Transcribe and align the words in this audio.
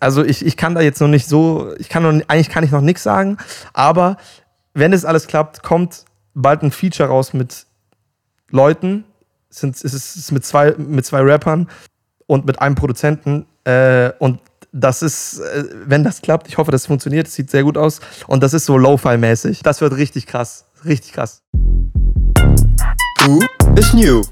Also 0.00 0.24
ich, 0.24 0.44
ich 0.44 0.56
kann 0.56 0.74
da 0.74 0.80
jetzt 0.80 1.00
noch 1.00 1.08
nicht 1.08 1.28
so, 1.28 1.74
ich 1.78 1.90
kann 1.90 2.02
noch, 2.02 2.24
eigentlich 2.26 2.48
kann 2.48 2.64
ich 2.64 2.70
noch 2.70 2.80
nichts 2.80 3.02
sagen, 3.02 3.36
aber 3.74 4.16
wenn 4.72 4.94
es 4.94 5.04
alles 5.04 5.26
klappt, 5.26 5.62
kommt 5.62 6.06
bald 6.34 6.62
ein 6.62 6.70
Feature 6.70 7.10
raus 7.10 7.34
mit 7.34 7.66
Leuten, 8.50 9.04
es 9.50 9.62
ist, 9.62 10.32
mit, 10.32 10.44
zwei, 10.44 10.74
mit 10.78 11.04
zwei 11.04 11.20
Rappern 11.20 11.68
und 12.26 12.46
mit 12.46 12.60
einem 12.62 12.76
Produzenten 12.76 13.46
äh, 13.64 14.10
und 14.18 14.40
das 14.72 15.02
ist, 15.02 15.40
äh, 15.40 15.64
wenn 15.84 16.02
das 16.02 16.22
klappt, 16.22 16.48
ich 16.48 16.56
hoffe, 16.56 16.70
das 16.70 16.86
funktioniert, 16.86 17.26
es 17.26 17.34
sieht 17.34 17.50
sehr 17.50 17.64
gut 17.64 17.76
aus 17.76 18.00
und 18.26 18.42
das 18.42 18.54
ist 18.54 18.64
so 18.66 18.78
Lo-Fi-mäßig. 18.78 19.62
Das 19.62 19.80
wird 19.80 19.96
richtig 19.96 20.26
krass, 20.26 20.64
richtig 20.84 21.12
krass. 21.12 21.42
Who 23.24 23.40
is 23.76 23.92
New? 23.92 24.22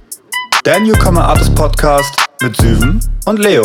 Der 0.64 0.80
Newcomer 0.80 1.24
Artist 1.24 1.54
Podcast 1.54 2.14
mit 2.40 2.56
Süven 2.56 3.00
und 3.26 3.38
Leo. 3.38 3.64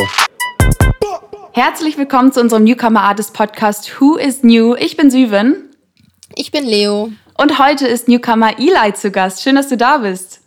Herzlich 1.55 1.99
willkommen 1.99 2.31
zu 2.31 2.41
unserem 2.41 2.63
Newcomer 2.63 3.01
Artist 3.01 3.35
Podcast 3.35 4.01
Who 4.01 4.17
is 4.17 4.41
New? 4.41 4.73
Ich 4.73 4.97
bin 4.97 5.11
Süven. 5.11 5.69
Ich 6.33 6.49
bin 6.49 6.65
Leo. 6.65 7.11
Und 7.37 7.59
heute 7.59 7.87
ist 7.87 8.07
Newcomer 8.07 8.57
Eli 8.57 8.95
zu 8.95 9.11
Gast. 9.11 9.43
Schön, 9.43 9.53
dass 9.53 9.67
du 9.67 9.77
da 9.77 9.99
bist. 9.99 10.41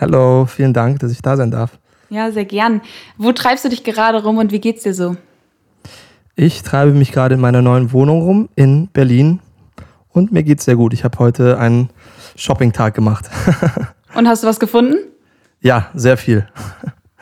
Hallo, 0.00 0.46
vielen 0.46 0.72
Dank, 0.72 1.00
dass 1.00 1.10
ich 1.10 1.20
da 1.20 1.36
sein 1.36 1.50
darf. 1.50 1.76
Ja, 2.10 2.30
sehr 2.30 2.44
gern. 2.44 2.80
Wo 3.18 3.32
treibst 3.32 3.64
du 3.64 3.68
dich 3.70 3.82
gerade 3.82 4.22
rum 4.22 4.38
und 4.38 4.52
wie 4.52 4.60
geht's 4.60 4.84
dir 4.84 4.94
so? 4.94 5.16
Ich 6.36 6.62
treibe 6.62 6.92
mich 6.92 7.10
gerade 7.10 7.34
in 7.34 7.40
meiner 7.40 7.60
neuen 7.60 7.92
Wohnung 7.92 8.22
rum 8.22 8.48
in 8.54 8.86
Berlin 8.86 9.40
und 10.10 10.30
mir 10.30 10.44
geht's 10.44 10.64
sehr 10.64 10.76
gut. 10.76 10.92
Ich 10.92 11.02
habe 11.02 11.18
heute 11.18 11.58
einen 11.58 11.90
Shopping-Tag 12.36 12.94
gemacht. 12.94 13.28
und 14.14 14.28
hast 14.28 14.44
du 14.44 14.46
was 14.46 14.60
gefunden? 14.60 14.98
Ja, 15.60 15.90
sehr 15.92 16.16
viel. 16.16 16.46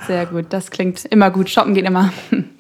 Sehr 0.07 0.27
gut, 0.27 0.49
das 0.51 0.71
klingt 0.71 1.07
immer 1.07 1.31
gut. 1.31 1.49
Shoppen 1.49 1.73
geht 1.73 1.87
immer. 1.87 2.13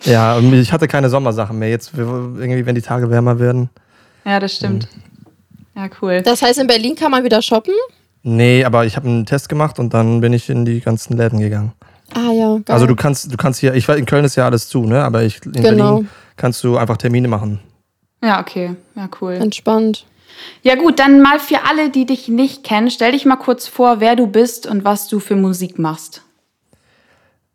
Ja, 0.04 0.36
und 0.36 0.52
ich 0.52 0.72
hatte 0.72 0.88
keine 0.88 1.08
Sommersachen 1.08 1.58
mehr. 1.58 1.70
Jetzt 1.70 1.92
irgendwie, 1.94 2.66
wenn 2.66 2.74
die 2.74 2.82
Tage 2.82 3.10
wärmer 3.10 3.38
werden. 3.38 3.70
Ja, 4.24 4.40
das 4.40 4.54
stimmt. 4.54 4.88
Ja, 5.74 5.88
cool. 6.00 6.22
Das 6.22 6.42
heißt, 6.42 6.58
in 6.60 6.66
Berlin 6.66 6.94
kann 6.94 7.10
man 7.10 7.24
wieder 7.24 7.42
shoppen? 7.42 7.74
Nee, 8.22 8.64
aber 8.64 8.86
ich 8.86 8.96
habe 8.96 9.08
einen 9.08 9.26
Test 9.26 9.48
gemacht 9.48 9.78
und 9.78 9.92
dann 9.92 10.20
bin 10.20 10.32
ich 10.32 10.48
in 10.48 10.64
die 10.64 10.80
ganzen 10.80 11.16
Läden 11.16 11.40
gegangen. 11.40 11.72
Ah 12.14 12.32
ja, 12.32 12.54
geil. 12.54 12.62
Also 12.68 12.86
du 12.86 12.94
kannst, 12.94 13.32
du 13.32 13.36
kannst 13.36 13.60
hier, 13.60 13.74
ich 13.74 13.88
weiß, 13.88 13.98
in 13.98 14.06
Köln 14.06 14.24
ist 14.24 14.36
ja 14.36 14.46
alles 14.46 14.68
zu, 14.68 14.84
ne? 14.84 15.02
Aber 15.02 15.22
ich, 15.22 15.44
in 15.44 15.52
genau. 15.52 15.96
Berlin 15.96 16.08
kannst 16.36 16.62
du 16.64 16.76
einfach 16.76 16.96
Termine 16.96 17.28
machen. 17.28 17.60
Ja, 18.22 18.40
okay. 18.40 18.76
Ja, 18.94 19.08
cool. 19.20 19.34
Entspannt. 19.34 20.06
Ja 20.62 20.74
gut, 20.76 20.98
dann 20.98 21.20
mal 21.20 21.38
für 21.38 21.64
alle, 21.68 21.90
die 21.90 22.06
dich 22.06 22.28
nicht 22.28 22.64
kennen, 22.64 22.90
stell 22.90 23.12
dich 23.12 23.24
mal 23.24 23.36
kurz 23.36 23.68
vor, 23.68 24.00
wer 24.00 24.16
du 24.16 24.26
bist 24.26 24.66
und 24.66 24.84
was 24.84 25.08
du 25.08 25.20
für 25.20 25.36
Musik 25.36 25.78
machst. 25.78 26.22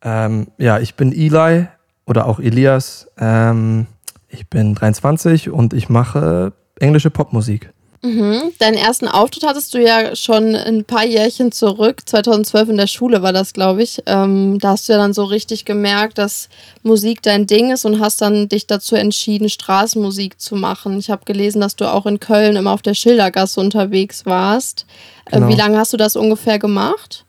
Ähm, 0.02 0.47
ja, 0.58 0.80
ich 0.80 0.95
bin 0.95 1.11
Eli 1.11 1.67
oder 2.09 2.27
auch 2.27 2.39
Elias. 2.39 3.07
Ähm, 3.17 3.88
ich 4.27 4.47
bin 4.49 4.75
23 4.75 5.49
und 5.49 5.73
ich 5.73 5.89
mache 5.89 6.53
englische 6.79 7.09
Popmusik. 7.09 7.71
Mhm. 8.01 8.53
Deinen 8.59 8.77
ersten 8.77 9.09
Auftritt 9.09 9.45
hattest 9.45 9.73
du 9.73 9.77
ja 9.77 10.16
schon 10.16 10.55
ein 10.55 10.85
paar 10.85 11.03
Jährchen 11.03 11.51
zurück. 11.51 12.03
2012 12.05 12.69
in 12.69 12.77
der 12.77 12.88
Schule 12.88 13.21
war 13.21 13.33
das, 13.33 13.51
glaube 13.51 13.83
ich. 13.83 14.01
Ähm, 14.05 14.57
da 14.59 14.69
hast 14.69 14.88
du 14.88 14.93
ja 14.93 14.99
dann 14.99 15.13
so 15.13 15.25
richtig 15.25 15.66
gemerkt, 15.66 16.17
dass 16.17 16.47
Musik 16.81 17.21
dein 17.21 17.45
Ding 17.45 17.71
ist 17.71 17.83
und 17.83 17.99
hast 17.99 18.21
dann 18.21 18.47
dich 18.47 18.67
dazu 18.67 18.95
entschieden, 18.95 19.49
Straßenmusik 19.49 20.39
zu 20.39 20.55
machen. 20.55 20.97
Ich 20.97 21.09
habe 21.09 21.25
gelesen, 21.25 21.59
dass 21.59 21.75
du 21.75 21.91
auch 21.91 22.05
in 22.05 22.21
Köln 22.21 22.55
immer 22.55 22.71
auf 22.71 22.81
der 22.81 22.94
Schildergasse 22.94 23.59
unterwegs 23.59 24.25
warst. 24.25 24.85
Äh, 25.25 25.35
genau. 25.35 25.49
Wie 25.49 25.55
lange 25.55 25.77
hast 25.77 25.91
du 25.91 25.97
das 25.97 26.16
ungefähr 26.16 26.57
gemacht? 26.57 27.25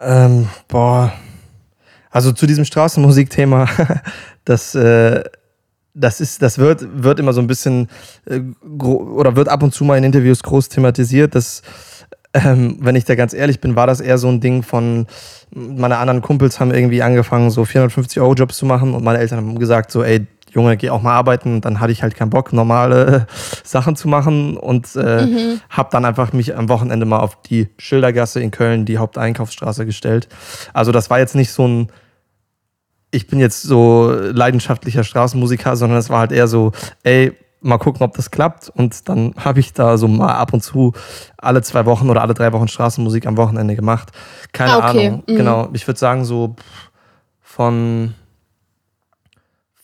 Ähm, 0.00 0.48
boah, 0.68 1.12
also 2.18 2.32
zu 2.32 2.48
diesem 2.48 2.64
Straßenmusikthema, 2.64 3.68
das, 4.44 4.74
äh, 4.74 5.22
das 5.94 6.20
ist, 6.20 6.42
das 6.42 6.58
wird, 6.58 6.84
wird 7.04 7.20
immer 7.20 7.32
so 7.32 7.40
ein 7.40 7.46
bisschen 7.46 7.86
äh, 8.26 8.40
oder 8.66 9.36
wird 9.36 9.48
ab 9.48 9.62
und 9.62 9.72
zu 9.72 9.84
mal 9.84 9.96
in 9.96 10.02
Interviews 10.02 10.42
groß 10.42 10.68
thematisiert. 10.68 11.36
Das, 11.36 11.62
ähm, 12.34 12.78
wenn 12.80 12.96
ich 12.96 13.04
da 13.04 13.14
ganz 13.14 13.34
ehrlich 13.34 13.60
bin, 13.60 13.76
war 13.76 13.86
das 13.86 14.00
eher 14.00 14.18
so 14.18 14.26
ein 14.26 14.40
Ding 14.40 14.64
von, 14.64 15.06
meine 15.54 15.98
anderen 15.98 16.20
Kumpels 16.20 16.58
haben 16.58 16.74
irgendwie 16.74 17.02
angefangen, 17.02 17.52
so 17.52 17.64
450 17.64 18.20
Euro 18.20 18.34
Jobs 18.34 18.56
zu 18.56 18.66
machen 18.66 18.94
und 18.94 19.04
meine 19.04 19.20
Eltern 19.20 19.38
haben 19.38 19.58
gesagt, 19.60 19.92
so, 19.92 20.02
ey, 20.02 20.26
Junge, 20.52 20.76
geh 20.76 20.90
auch 20.90 21.02
mal 21.02 21.14
arbeiten. 21.14 21.54
Und 21.54 21.64
dann 21.64 21.80
hatte 21.80 21.92
ich 21.92 22.02
halt 22.02 22.14
keinen 22.14 22.30
Bock, 22.30 22.52
normale 22.52 23.26
Sachen 23.64 23.96
zu 23.96 24.08
machen 24.08 24.56
und 24.56 24.94
äh, 24.96 25.26
mhm. 25.26 25.60
habe 25.70 25.88
dann 25.92 26.04
einfach 26.04 26.32
mich 26.32 26.56
am 26.56 26.68
Wochenende 26.68 27.06
mal 27.06 27.20
auf 27.20 27.40
die 27.42 27.68
Schildergasse 27.78 28.40
in 28.40 28.50
Köln, 28.50 28.84
die 28.84 28.98
Haupteinkaufsstraße 28.98 29.86
gestellt. 29.86 30.28
Also 30.72 30.92
das 30.92 31.10
war 31.10 31.18
jetzt 31.18 31.34
nicht 31.34 31.50
so 31.52 31.66
ein, 31.66 31.88
ich 33.10 33.26
bin 33.26 33.38
jetzt 33.40 33.62
so 33.62 34.10
leidenschaftlicher 34.10 35.04
Straßenmusiker, 35.04 35.76
sondern 35.76 35.98
es 35.98 36.10
war 36.10 36.20
halt 36.20 36.32
eher 36.32 36.48
so, 36.48 36.72
ey, 37.02 37.32
mal 37.60 37.78
gucken, 37.78 38.02
ob 38.02 38.14
das 38.14 38.30
klappt. 38.30 38.70
Und 38.70 39.08
dann 39.08 39.34
habe 39.44 39.60
ich 39.60 39.72
da 39.72 39.96
so 39.96 40.08
mal 40.08 40.34
ab 40.34 40.52
und 40.52 40.62
zu 40.62 40.92
alle 41.36 41.62
zwei 41.62 41.86
Wochen 41.86 42.10
oder 42.10 42.22
alle 42.22 42.34
drei 42.34 42.52
Wochen 42.52 42.68
Straßenmusik 42.68 43.26
am 43.26 43.36
Wochenende 43.36 43.76
gemacht. 43.76 44.10
Keine 44.52 44.72
ah, 44.72 44.90
okay. 44.90 45.08
Ahnung. 45.08 45.22
Mhm. 45.26 45.36
Genau. 45.36 45.68
Ich 45.72 45.86
würde 45.86 45.98
sagen, 45.98 46.24
so 46.24 46.56
von 47.40 48.14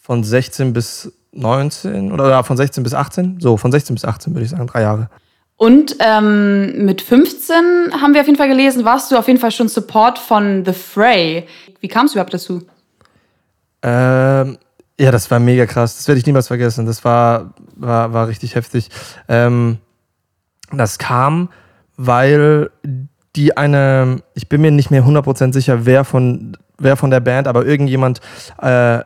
von 0.00 0.22
16 0.22 0.74
bis 0.74 1.10
19 1.32 2.12
oder 2.12 2.28
ja, 2.28 2.42
von 2.42 2.58
16 2.58 2.82
bis 2.84 2.92
18. 2.92 3.40
So, 3.40 3.56
von 3.56 3.72
16 3.72 3.94
bis 3.94 4.04
18 4.04 4.34
würde 4.34 4.44
ich 4.44 4.50
sagen, 4.50 4.66
drei 4.66 4.82
Jahre. 4.82 5.08
Und 5.56 5.96
ähm, 6.00 6.84
mit 6.84 7.00
15 7.00 7.56
haben 8.02 8.12
wir 8.12 8.20
auf 8.20 8.26
jeden 8.26 8.36
Fall 8.36 8.48
gelesen, 8.48 8.84
warst 8.84 9.10
du 9.10 9.16
auf 9.16 9.28
jeden 9.28 9.40
Fall 9.40 9.50
schon 9.50 9.68
Support 9.68 10.18
von 10.18 10.64
The 10.64 10.72
Fray. 10.72 11.46
Wie 11.80 11.88
kam 11.88 12.04
es 12.06 12.12
überhaupt 12.12 12.34
dazu? 12.34 12.66
Ähm, 13.84 14.58
ja, 14.98 15.10
das 15.10 15.30
war 15.30 15.38
mega 15.38 15.66
krass. 15.66 15.98
Das 15.98 16.08
werde 16.08 16.18
ich 16.18 16.26
niemals 16.26 16.48
vergessen. 16.48 16.86
Das 16.86 17.04
war, 17.04 17.54
war, 17.76 18.12
war 18.12 18.28
richtig 18.28 18.54
heftig. 18.54 18.88
Ähm, 19.28 19.78
das 20.72 20.98
kam, 20.98 21.50
weil 21.96 22.70
die 23.36 23.56
eine, 23.56 24.22
ich 24.34 24.48
bin 24.48 24.62
mir 24.62 24.70
nicht 24.70 24.90
mehr 24.90 25.04
100% 25.04 25.52
sicher, 25.52 25.84
wer 25.86 26.04
von, 26.04 26.56
wer 26.78 26.96
von 26.96 27.10
der 27.10 27.20
Band, 27.20 27.46
aber 27.46 27.66
irgendjemand 27.66 28.20
äh, 28.62 29.00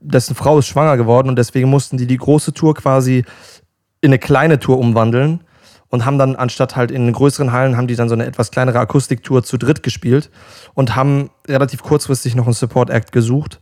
dessen 0.00 0.34
Frau 0.34 0.58
ist 0.58 0.66
schwanger 0.66 0.96
geworden 0.96 1.28
und 1.28 1.36
deswegen 1.36 1.68
mussten 1.68 1.96
die 1.96 2.06
die 2.06 2.16
große 2.16 2.52
Tour 2.52 2.74
quasi 2.74 3.24
in 4.00 4.10
eine 4.10 4.18
kleine 4.18 4.58
Tour 4.58 4.78
umwandeln 4.78 5.40
und 5.88 6.04
haben 6.04 6.18
dann 6.18 6.36
anstatt 6.36 6.76
halt 6.76 6.90
in 6.90 7.12
größeren 7.12 7.52
Hallen 7.52 7.76
haben 7.76 7.86
die 7.86 7.96
dann 7.96 8.08
so 8.08 8.14
eine 8.14 8.26
etwas 8.26 8.50
kleinere 8.50 8.78
Akustiktour 8.78 9.42
zu 9.42 9.56
dritt 9.56 9.82
gespielt 9.82 10.30
und 10.74 10.96
haben 10.96 11.30
relativ 11.46 11.82
kurzfristig 11.82 12.34
noch 12.34 12.46
einen 12.46 12.54
Support 12.54 12.90
Act 12.90 13.12
gesucht 13.12 13.60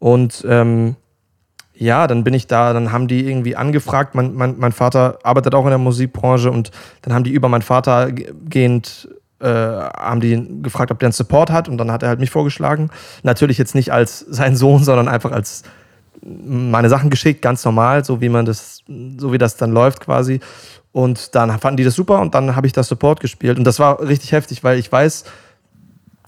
und 0.00 0.44
ähm, 0.48 0.96
ja, 1.74 2.06
dann 2.06 2.24
bin 2.24 2.34
ich 2.34 2.46
da, 2.46 2.72
dann 2.72 2.90
haben 2.90 3.06
die 3.06 3.24
irgendwie 3.26 3.54
angefragt. 3.54 4.14
Mein, 4.14 4.34
mein, 4.34 4.56
mein 4.58 4.72
Vater 4.72 5.18
arbeitet 5.22 5.54
auch 5.54 5.64
in 5.64 5.70
der 5.70 5.78
Musikbranche 5.78 6.50
und 6.50 6.72
dann 7.02 7.14
haben 7.14 7.24
die 7.24 7.30
über 7.30 7.48
meinen 7.48 7.62
Vater 7.62 8.10
gehend 8.12 9.08
äh, 9.40 9.46
haben 9.46 10.20
die 10.20 10.62
gefragt, 10.62 10.90
ob 10.90 10.98
der 10.98 11.06
einen 11.06 11.12
Support 11.12 11.50
hat 11.50 11.68
und 11.68 11.78
dann 11.78 11.90
hat 11.90 12.02
er 12.02 12.10
halt 12.10 12.20
mich 12.20 12.30
vorgeschlagen. 12.30 12.90
Natürlich 13.22 13.56
jetzt 13.56 13.74
nicht 13.74 13.92
als 13.92 14.18
sein 14.28 14.56
Sohn, 14.56 14.82
sondern 14.82 15.08
einfach 15.08 15.32
als 15.32 15.62
meine 16.22 16.90
Sachen 16.90 17.08
geschickt, 17.08 17.40
ganz 17.40 17.64
normal, 17.64 18.04
so 18.04 18.20
wie 18.20 18.28
man 18.28 18.44
das, 18.44 18.82
so 19.16 19.32
wie 19.32 19.38
das 19.38 19.56
dann 19.56 19.72
läuft 19.72 20.00
quasi. 20.00 20.40
Und 20.92 21.34
dann 21.34 21.58
fanden 21.60 21.78
die 21.78 21.84
das 21.84 21.94
super 21.94 22.20
und 22.20 22.34
dann 22.34 22.56
habe 22.56 22.66
ich 22.66 22.74
das 22.74 22.88
Support 22.88 23.20
gespielt. 23.20 23.56
Und 23.56 23.64
das 23.64 23.78
war 23.78 24.00
richtig 24.00 24.32
heftig, 24.32 24.64
weil 24.64 24.78
ich 24.78 24.90
weiß, 24.90 25.24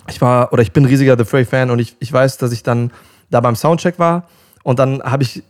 ich 0.08 0.20
war 0.20 0.52
oder 0.52 0.62
ich 0.62 0.72
bin 0.72 0.84
riesiger 0.84 1.18
The 1.18 1.24
Frey-Fan 1.24 1.70
und 1.70 1.78
ich, 1.78 1.96
ich 2.00 2.12
weiß, 2.12 2.38
dass 2.38 2.52
ich 2.52 2.62
dann 2.62 2.90
da 3.32 3.40
beim 3.40 3.56
Soundcheck 3.56 3.98
war 3.98 4.24
und 4.62 4.78
dann 4.78 5.02
habe 5.02 5.22
ich, 5.24 5.42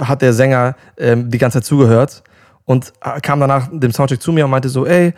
hat 0.00 0.22
der 0.22 0.32
Sänger 0.32 0.76
ähm, 0.98 1.30
die 1.30 1.38
ganze 1.38 1.58
Zeit 1.58 1.64
zugehört 1.64 2.22
und 2.64 2.92
äh, 3.02 3.20
kam 3.20 3.40
danach 3.40 3.68
dem 3.72 3.92
Soundcheck 3.92 4.20
zu 4.20 4.32
mir 4.32 4.44
und 4.44 4.50
meinte 4.50 4.68
so, 4.68 4.86
ey, 4.86 5.14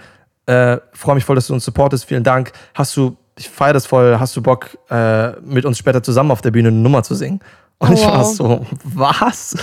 äh, 0.46 0.78
freue 0.92 1.16
mich 1.16 1.24
voll, 1.24 1.36
dass 1.36 1.46
du 1.46 1.54
uns 1.54 1.64
supportest, 1.64 2.04
vielen 2.04 2.22
Dank. 2.22 2.52
Hast 2.74 2.96
du, 2.96 3.16
ich 3.36 3.48
feiere 3.48 3.72
das 3.72 3.86
voll, 3.86 4.16
hast 4.18 4.36
du 4.36 4.42
Bock, 4.42 4.78
äh, 4.90 5.32
mit 5.40 5.64
uns 5.64 5.78
später 5.78 6.02
zusammen 6.02 6.30
auf 6.30 6.42
der 6.42 6.50
Bühne 6.50 6.68
eine 6.68 6.78
Nummer 6.78 7.02
zu 7.02 7.14
singen? 7.14 7.40
Und 7.78 7.90
oh, 7.90 7.94
ich 7.94 8.06
war 8.06 8.20
wow. 8.20 8.34
so, 8.34 8.66
was? 8.84 9.56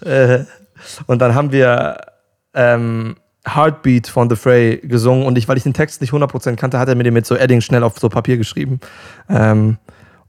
Äh, 0.00 0.44
und 1.06 1.20
dann 1.20 1.34
haben 1.34 1.52
wir 1.52 1.98
ähm, 2.54 3.16
Heartbeat 3.46 4.06
von 4.08 4.30
The 4.30 4.36
Fray 4.36 4.78
gesungen 4.78 5.26
und 5.26 5.36
ich, 5.36 5.48
weil 5.48 5.56
ich 5.56 5.64
den 5.64 5.74
Text 5.74 6.00
nicht 6.00 6.12
100% 6.12 6.56
kannte, 6.56 6.78
hat 6.78 6.88
er 6.88 6.94
mir 6.94 7.04
den 7.04 7.14
mit 7.14 7.26
so 7.26 7.36
Edding 7.36 7.60
schnell 7.60 7.82
auf 7.82 7.98
so 7.98 8.08
Papier 8.08 8.36
geschrieben. 8.36 8.80
Ähm, 9.28 9.76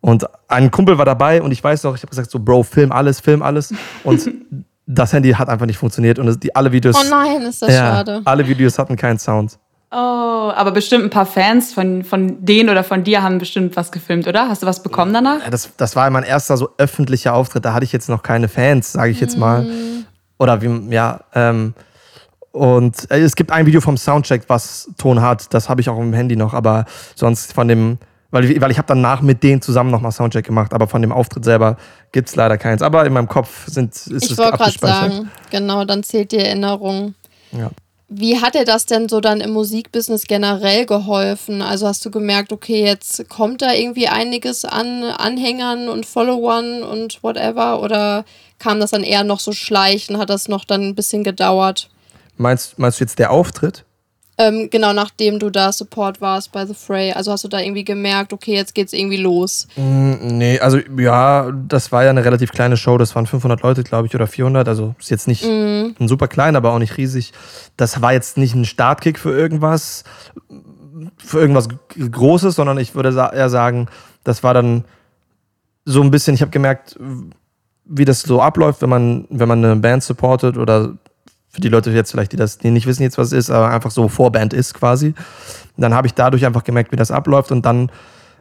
und 0.02 0.26
ein 0.48 0.72
Kumpel 0.72 0.98
war 0.98 1.06
dabei 1.06 1.42
und 1.42 1.52
ich 1.52 1.64
weiß 1.64 1.84
noch, 1.84 1.96
ich 1.96 2.02
habe 2.02 2.10
gesagt 2.10 2.32
so, 2.32 2.40
Bro, 2.40 2.64
film 2.64 2.92
alles, 2.92 3.20
film 3.20 3.42
alles. 3.42 3.74
Und 4.04 4.32
das 4.86 5.14
Handy 5.14 5.32
hat 5.32 5.50
einfach 5.50 5.66
nicht 5.66 5.78
funktioniert 5.78 6.20
und 6.20 6.44
die, 6.44 6.56
alle 6.56 6.72
Videos. 6.72 6.96
Oh 6.96 7.10
nein, 7.10 7.42
ist 7.44 7.62
das 7.62 7.70
ja, 7.70 7.96
schade. 7.96 8.22
Alle 8.26 8.48
Videos 8.48 8.80
hatten 8.80 8.96
keinen 8.96 9.20
Sound. 9.20 9.60
Oh, 9.92 9.96
aber 9.96 10.72
bestimmt 10.72 11.06
ein 11.06 11.10
paar 11.10 11.26
Fans 11.26 11.74
von, 11.74 12.04
von 12.04 12.46
denen 12.46 12.70
oder 12.70 12.84
von 12.84 13.04
dir 13.04 13.24
haben 13.24 13.40
bestimmt 13.40 13.76
was 13.76 13.92
gefilmt, 13.92 14.28
oder? 14.28 14.48
Hast 14.48 14.62
du 14.62 14.68
was 14.68 14.84
bekommen 14.84 15.14
danach? 15.14 15.44
Ja, 15.44 15.50
das, 15.50 15.72
das 15.78 15.96
war 15.96 16.08
mein 16.12 16.24
erster 16.24 16.58
so 16.58 16.70
öffentlicher 16.78 17.34
Auftritt. 17.34 17.66
Da 17.66 17.74
hatte 17.74 17.86
ich 17.86 17.92
jetzt 17.92 18.08
noch 18.08 18.22
keine 18.22 18.48
Fans, 18.50 18.92
sage 18.92 19.12
ich 19.12 19.20
jetzt 19.20 19.38
mal. 19.38 19.64
Mm. 19.64 20.06
Oder 20.38 20.62
wie, 20.62 20.94
ja. 20.94 21.22
Ähm, 21.34 21.74
und 22.52 23.10
äh, 23.10 23.20
es 23.20 23.36
gibt 23.36 23.52
ein 23.52 23.66
Video 23.66 23.82
vom 23.82 23.98
Soundcheck, 23.98 24.44
was 24.48 24.90
Ton 24.98 25.22
hat. 25.22 25.54
Das 25.56 25.70
habe 25.70 25.82
ich 25.82 25.90
auch 25.90 26.00
im 26.00 26.14
Handy 26.14 26.36
noch. 26.36 26.54
Aber 26.54 26.86
sonst 27.16 27.54
von 27.54 27.68
dem 27.68 27.98
Weil, 28.32 28.62
weil 28.62 28.70
ich 28.72 28.78
habe 28.78 28.88
danach 28.88 29.22
mit 29.22 29.42
denen 29.42 29.62
zusammen 29.62 29.90
nochmal 29.90 30.12
Soundcheck 30.12 30.46
gemacht, 30.46 30.74
aber 30.74 30.88
von 30.88 31.02
dem 31.02 31.12
Auftritt 31.12 31.44
selber 31.44 31.78
gibt 32.12 32.30
es 32.30 32.36
leider 32.36 32.58
keins. 32.58 32.82
Aber 32.82 33.06
in 33.06 33.14
meinem 33.14 33.28
Kopf 33.28 33.68
sind, 33.68 33.96
ist 33.96 34.08
Ich 34.08 34.32
es 34.32 34.38
wollte 34.38 34.52
gerade 34.52 34.64
abgespeichert. 34.66 35.12
sagen, 35.14 35.32
genau, 35.50 35.84
dann 35.86 36.04
zählt 36.04 36.32
die 36.32 36.38
Erinnerung. 36.38 37.16
Ja. 37.52 37.72
Wie 38.12 38.42
hat 38.42 38.56
dir 38.56 38.66
das 38.66 38.88
denn 38.88 39.08
so 39.08 39.22
dann 39.22 39.40
im 39.40 39.52
Musikbusiness 39.52 40.24
generell 40.24 40.86
geholfen? 40.88 41.62
Also 41.62 41.88
hast 41.88 42.04
du 42.06 42.12
gemerkt, 42.12 42.52
okay, 42.52 42.84
jetzt 42.84 43.30
kommt 43.30 43.62
da 43.62 43.72
irgendwie 43.74 44.08
einiges 44.08 44.66
an 44.66 45.04
Anhängern 45.04 45.90
und 45.90 46.08
Followern 46.08 46.82
und 46.84 47.22
whatever? 47.24 47.82
Oder 47.82 48.26
kam 48.58 48.80
das 48.80 48.92
dann 48.92 49.04
eher 49.04 49.24
noch 49.24 49.40
so 49.40 49.52
schleichen? 49.52 50.18
Hat 50.18 50.30
das 50.32 50.48
noch 50.48 50.66
dann 50.66 50.82
ein 50.82 50.96
bisschen 50.96 51.24
gedauert? 51.24 51.90
Meinst, 52.38 52.80
meinst 52.80 53.00
du 53.00 53.04
jetzt 53.04 53.20
der 53.20 53.30
Auftritt? 53.32 53.86
Ähm, 54.42 54.70
genau 54.72 54.94
nachdem 54.94 55.38
du 55.38 55.50
da 55.50 55.74
Support 55.74 56.22
warst 56.22 56.54
bei 56.54 56.66
The 56.66 56.74
Fray. 56.74 57.12
Also 57.12 57.34
hast 57.34 57.44
du 57.44 57.50
da 57.50 57.60
irgendwie 57.60 57.84
gemerkt, 57.84 58.32
okay, 58.32 58.56
jetzt 58.56 58.74
geht's 58.74 58.94
irgendwie 58.94 59.18
los. 59.18 59.68
Mm, 59.76 60.38
Nee, 60.38 60.60
also 60.60 60.80
ja, 60.98 61.52
das 61.52 61.92
war 61.92 62.06
ja 62.06 62.10
eine 62.10 62.24
relativ 62.24 62.52
kleine 62.54 62.78
Show. 62.78 62.98
Das 62.98 63.14
waren 63.16 63.26
500 63.28 63.62
Leute, 63.62 63.84
glaube 63.84 64.08
ich, 64.08 64.16
oder 64.16 64.28
400. 64.28 64.66
Also 64.70 64.96
ist 64.98 65.10
jetzt 65.10 65.28
nicht 65.28 65.44
ein 65.44 66.08
super 66.08 66.30
klein, 66.30 66.56
aber 66.56 66.72
auch 66.72 66.80
nicht 66.80 66.96
riesig. 66.96 67.34
Das 67.76 68.02
war 68.02 68.14
jetzt 68.14 68.38
nicht 68.38 68.56
ein 68.56 68.64
Startkick 68.64 69.20
für 69.20 69.38
irgendwas, 69.38 70.06
für 71.18 71.40
irgendwas 71.42 71.68
Großes, 71.98 72.56
sondern 72.56 72.78
ich 72.78 72.96
würde 72.96 73.10
eher 73.10 73.50
sagen, 73.50 73.88
das 74.24 74.42
war 74.42 74.54
dann 74.54 74.86
so 75.84 76.02
ein 76.02 76.12
bisschen, 76.12 76.34
ich 76.36 76.42
habe 76.42 76.52
gemerkt, 76.52 76.98
wie 77.84 78.06
das 78.06 78.22
so 78.22 78.42
abläuft, 78.42 78.82
wenn 78.82 78.90
man, 78.90 79.26
wenn 79.30 79.48
man 79.50 79.66
eine 79.66 79.76
Band 79.76 80.04
supportet 80.04 80.58
oder 80.58 80.94
für 81.50 81.62
die 81.62 81.70
Leute 81.70 81.92
jetzt 81.92 82.12
vielleicht, 82.12 82.32
die 82.32 82.38
das, 82.38 82.58
die 82.58 82.72
nicht 82.72 82.86
wissen 82.86 83.04
jetzt, 83.04 83.18
was 83.18 83.28
es 83.28 83.34
ist, 83.34 83.50
aber 83.50 83.70
einfach 83.70 83.92
so 83.92 84.08
Vorband 84.08 84.54
ist 84.54 84.74
quasi. 84.74 85.14
Dann 85.78 85.94
habe 85.94 86.08
ich 86.08 86.14
dadurch 86.14 86.46
einfach 86.46 86.64
gemerkt, 86.64 86.92
wie 86.92 86.96
das 86.96 87.12
abläuft 87.12 87.52
und 87.52 87.66
dann 87.66 87.92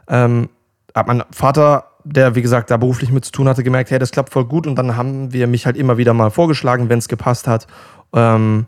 ähm, 0.07 0.49
hat 0.95 1.07
mein 1.07 1.23
Vater, 1.31 1.85
der 2.03 2.35
wie 2.35 2.41
gesagt 2.41 2.71
da 2.71 2.77
beruflich 2.77 3.11
mit 3.11 3.25
zu 3.25 3.31
tun 3.31 3.47
hatte, 3.47 3.63
gemerkt, 3.63 3.91
hey, 3.91 3.99
das 3.99 4.11
klappt 4.11 4.31
voll 4.31 4.45
gut 4.45 4.67
und 4.67 4.75
dann 4.75 4.95
haben 4.95 5.33
wir 5.33 5.47
mich 5.47 5.65
halt 5.65 5.77
immer 5.77 5.97
wieder 5.97 6.13
mal 6.13 6.31
vorgeschlagen, 6.31 6.89
wenn 6.89 6.99
es 6.99 7.07
gepasst 7.07 7.47
hat. 7.47 7.67
Ähm, 8.13 8.65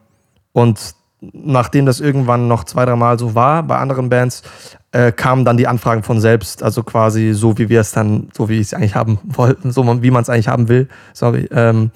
und 0.54 0.96
nachdem 1.22 1.86
das 1.86 2.00
irgendwann 2.00 2.48
noch 2.48 2.64
zwei, 2.64 2.86
drei 2.86 2.96
Mal 2.96 3.20
so 3.20 3.36
war 3.36 3.64
bei 3.64 3.78
anderen 3.78 4.10
Bands, 4.10 4.44
äh, 4.92 5.12
kamen 5.12 5.46
dann 5.46 5.58
die 5.58 5.68
Anfragen 5.68 6.04
von 6.04 6.20
selbst, 6.20 6.64
also 6.64 6.84
quasi 6.84 7.34
so 7.34 7.58
wie 7.58 7.70
wir 7.70 7.82
es 7.82 7.92
dann, 7.92 8.30
so 8.34 8.50
wie 8.50 8.60
ich 8.60 8.68
es 8.68 8.74
eigentlich 8.74 8.96
haben 8.96 9.20
wollten, 9.24 9.72
so 9.72 9.86
wie 10.02 10.12
man 10.12 10.24
es 10.24 10.30
eigentlich 10.30 10.48
haben 10.48 10.68
will, 10.68 10.90
sorry. 11.14 11.48
Ähm, 11.52 11.92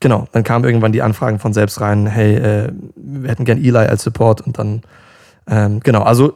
genau, 0.00 0.26
dann 0.32 0.44
kamen 0.44 0.64
irgendwann 0.64 0.92
die 0.92 1.02
Anfragen 1.02 1.38
von 1.38 1.52
selbst 1.52 1.80
rein, 1.80 2.06
hey, 2.06 2.36
äh, 2.36 2.72
wir 2.96 3.30
hätten 3.30 3.44
gern 3.44 3.58
Eli 3.58 3.76
als 3.76 4.02
Support 4.02 4.40
und 4.40 4.58
dann, 4.58 4.82
ähm, 5.48 5.80
genau, 5.80 6.02
also 6.02 6.34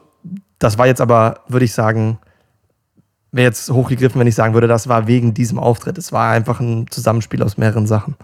das 0.59 0.79
war 0.79 0.87
jetzt 0.87 1.01
aber, 1.01 1.41
würde 1.49 1.65
ich 1.65 1.73
sagen, 1.73 2.19
wäre 3.33 3.47
jetzt 3.47 3.71
hochgegriffen, 3.71 4.21
wenn 4.21 4.27
ich 4.27 4.35
sagen 4.35 4.55
würde, 4.55 4.67
das 4.67 4.89
war 4.89 5.07
wegen 5.07 5.35
diesem 5.35 5.59
Auftritt. 5.59 5.99
Es 5.99 6.13
war 6.13 6.33
einfach 6.33 6.61
ein 6.61 6.87
Zusammenspiel 6.91 7.43
aus 7.43 7.57
mehreren 7.57 7.87
Sachen. 7.87 8.17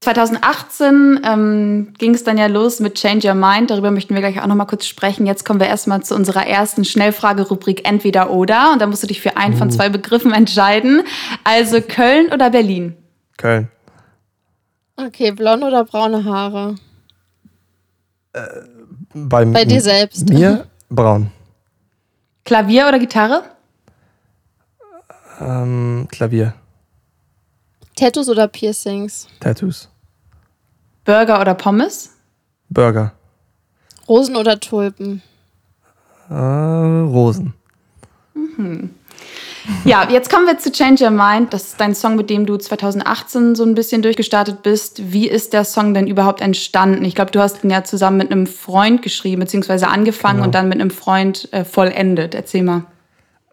2018 0.00 1.20
ähm, 1.24 1.92
ging 1.98 2.14
es 2.14 2.22
dann 2.22 2.38
ja 2.38 2.46
los 2.46 2.78
mit 2.78 2.94
Change 2.94 3.28
Your 3.28 3.34
Mind. 3.34 3.70
Darüber 3.70 3.90
möchten 3.90 4.14
wir 4.14 4.20
gleich 4.20 4.40
auch 4.40 4.46
noch 4.46 4.54
mal 4.54 4.64
kurz 4.64 4.86
sprechen. 4.86 5.26
Jetzt 5.26 5.44
kommen 5.44 5.58
wir 5.58 5.66
erstmal 5.66 6.02
zu 6.02 6.14
unserer 6.14 6.46
ersten 6.46 6.84
Schnellfragerubrik 6.84 7.88
Entweder 7.88 8.30
oder. 8.30 8.72
Und 8.72 8.80
da 8.80 8.86
musst 8.86 9.02
du 9.02 9.08
dich 9.08 9.20
für 9.20 9.36
einen 9.36 9.56
von 9.56 9.70
zwei 9.70 9.88
Begriffen 9.88 10.32
entscheiden. 10.32 11.02
Also 11.42 11.80
Köln 11.80 12.30
oder 12.32 12.50
Berlin? 12.50 12.96
Köln. 13.38 13.68
Okay, 14.98 15.30
blonde 15.30 15.66
oder 15.66 15.84
braune 15.84 16.24
Haare? 16.24 16.74
Bei, 19.14 19.44
Bei 19.44 19.64
dir 19.64 19.80
selbst. 19.80 20.28
Mir 20.28 20.66
braun. 20.90 21.30
Klavier 22.44 22.88
oder 22.88 22.98
Gitarre? 22.98 23.44
Ähm, 25.40 26.08
Klavier. 26.10 26.54
Tattoos 27.94 28.28
oder 28.28 28.48
Piercings? 28.48 29.28
Tattoos. 29.38 29.88
Burger 31.04 31.40
oder 31.40 31.54
Pommes? 31.54 32.16
Burger. 32.68 33.12
Rosen 34.08 34.34
oder 34.34 34.58
Tulpen? 34.58 35.22
Äh, 36.28 36.34
Rosen. 36.34 37.54
Ja, 39.84 40.08
jetzt 40.10 40.30
kommen 40.30 40.46
wir 40.46 40.58
zu 40.58 40.72
Change 40.72 41.04
Your 41.04 41.10
Mind. 41.10 41.52
Das 41.52 41.64
ist 41.68 41.80
dein 41.80 41.94
Song, 41.94 42.16
mit 42.16 42.30
dem 42.30 42.46
du 42.46 42.56
2018 42.56 43.54
so 43.54 43.64
ein 43.64 43.74
bisschen 43.74 44.02
durchgestartet 44.02 44.62
bist. 44.62 45.12
Wie 45.12 45.28
ist 45.28 45.52
der 45.52 45.64
Song 45.64 45.94
denn 45.94 46.06
überhaupt 46.06 46.40
entstanden? 46.40 47.04
Ich 47.04 47.14
glaube, 47.14 47.30
du 47.30 47.40
hast 47.40 47.62
ihn 47.64 47.70
ja 47.70 47.84
zusammen 47.84 48.16
mit 48.18 48.30
einem 48.32 48.46
Freund 48.46 49.02
geschrieben, 49.02 49.40
beziehungsweise 49.40 49.88
angefangen 49.88 50.36
Genau. 50.36 50.46
und 50.46 50.54
dann 50.54 50.68
mit 50.68 50.80
einem 50.80 50.90
Freund 50.90 51.48
äh, 51.52 51.64
vollendet. 51.64 52.34
Erzähl 52.34 52.62
mal. 52.62 52.82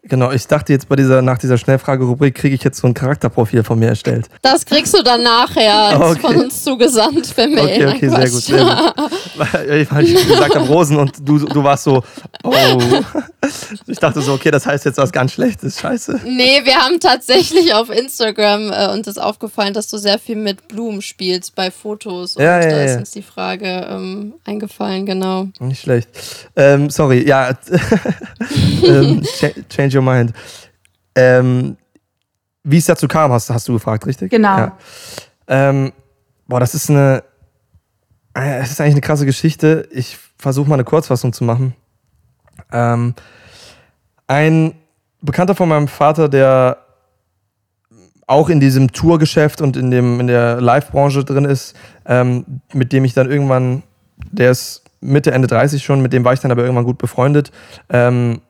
Genau, 0.08 0.30
ich 0.30 0.46
dachte 0.46 0.72
jetzt 0.72 0.88
bei 0.88 0.96
dieser, 0.96 1.22
nach 1.22 1.38
dieser 1.38 1.58
Schnellfragerubrik 1.58 2.34
kriege 2.34 2.54
ich 2.54 2.62
jetzt 2.62 2.78
so 2.78 2.86
ein 2.86 2.94
Charakterprofil 2.94 3.64
von 3.64 3.78
mir 3.78 3.88
erstellt. 3.88 4.28
Das 4.42 4.64
kriegst 4.64 4.96
du 4.96 5.02
dann 5.02 5.22
nachher 5.22 6.00
Okay. 6.06 6.20
von 6.20 6.36
uns 6.36 6.62
zugesandt 6.62 7.34
per 7.34 7.48
Mail. 7.48 7.86
Okay, 7.86 7.86
okay, 7.86 8.08
sehr 8.08 8.30
gut, 8.30 8.42
sehr 8.42 8.64
gut. 8.64 9.90
Weil 9.90 10.02
ich 10.04 10.28
gesagt 10.28 10.54
habe 10.54 10.66
Rosen 10.66 10.96
und 10.96 11.12
du, 11.20 11.38
du 11.38 11.62
warst 11.64 11.84
so, 11.84 12.02
oh. 12.44 12.52
Ich 13.86 13.98
dachte 13.98 14.20
so, 14.22 14.32
okay, 14.32 14.50
das 14.50 14.66
heißt 14.66 14.84
jetzt 14.84 14.98
was 14.98 15.12
ganz 15.12 15.32
Schlechtes, 15.32 15.78
scheiße. 15.80 16.20
Nee, 16.24 16.62
wir 16.64 16.76
haben 16.76 16.98
tatsächlich 16.98 17.74
auf 17.74 17.90
Instagram 17.90 18.72
äh, 18.72 18.88
uns 18.92 19.06
ist 19.06 19.18
aufgefallen, 19.18 19.72
dass 19.72 19.88
du 19.88 19.98
sehr 19.98 20.18
viel 20.18 20.36
mit 20.36 20.66
Blumen 20.68 21.00
spielst 21.02 21.54
bei 21.54 21.70
Fotos. 21.70 22.36
Und 22.36 22.42
Ja, 22.42 22.60
ja, 22.60 22.68
da 22.70 22.82
ist 22.82 22.92
ja. 22.92 22.98
uns 22.98 23.10
die 23.12 23.22
Frage 23.22 23.86
ähm, 23.88 24.34
eingefallen, 24.44 25.06
genau. 25.06 25.48
Nicht 25.60 25.82
schlecht. 25.82 26.08
Ähm, 26.56 26.90
sorry, 26.90 27.26
ja. 27.26 27.50
ähm, 28.84 29.22
cha 29.38 29.48
change 29.68 29.95
your 29.96 30.02
mind. 30.02 30.32
Ähm, 31.14 31.76
wie 32.62 32.78
es 32.78 32.84
dazu 32.86 33.08
kam, 33.08 33.32
hast, 33.32 33.48
hast 33.50 33.66
du 33.68 33.72
gefragt, 33.74 34.06
richtig? 34.06 34.30
Genau. 34.30 34.56
Ja. 34.58 34.76
Ähm, 35.48 35.92
boah, 36.46 36.60
das 36.60 36.74
ist 36.74 36.90
eine. 36.90 37.22
äh, 38.34 38.58
Es 38.60 38.70
ist 38.72 38.80
eigentlich 38.80 38.94
eine 38.94 39.00
krasse 39.00 39.24
Geschichte. 39.26 39.88
Ich 39.92 40.18
versuche 40.38 40.68
mal 40.68 40.74
eine 40.74 40.84
Kurzfassung 40.84 41.32
zu 41.32 41.44
machen. 41.44 41.74
Ähm, 42.72 43.14
ein 44.26 44.74
Bekannter 45.22 45.54
von 45.54 45.68
meinem 45.68 45.88
Vater, 45.88 46.28
der 46.28 46.78
auch 48.26 48.48
in 48.48 48.58
diesem 48.58 48.90
Tourgeschäft 48.92 49.60
und 49.60 49.76
in, 49.76 49.90
dem, 49.92 50.18
in 50.18 50.26
der 50.26 50.60
Live-Branche 50.60 51.24
drin 51.24 51.44
ist, 51.44 51.76
ähm, 52.06 52.60
mit 52.72 52.92
dem 52.92 53.04
ich 53.04 53.14
dann 53.14 53.30
irgendwann, 53.30 53.84
der 54.16 54.50
ist 54.50 54.82
Mitte, 55.00 55.30
Ende 55.30 55.46
30 55.46 55.84
schon, 55.84 56.02
mit 56.02 56.12
dem 56.12 56.24
war 56.24 56.32
ich 56.32 56.40
dann 56.40 56.50
aber 56.50 56.62
irgendwann 56.62 56.84
gut 56.84 56.98
befreundet. 56.98 57.52
Ähm, 57.88 58.40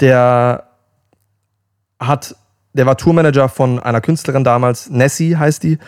der 0.00 0.64
hat, 2.00 2.36
der 2.72 2.86
war 2.86 2.96
Tourmanager 2.96 3.48
von 3.48 3.78
einer 3.78 4.00
Künstlerin 4.00 4.44
damals, 4.44 4.90
Nessie 4.90 5.36
heißt 5.36 5.62
die. 5.62 5.78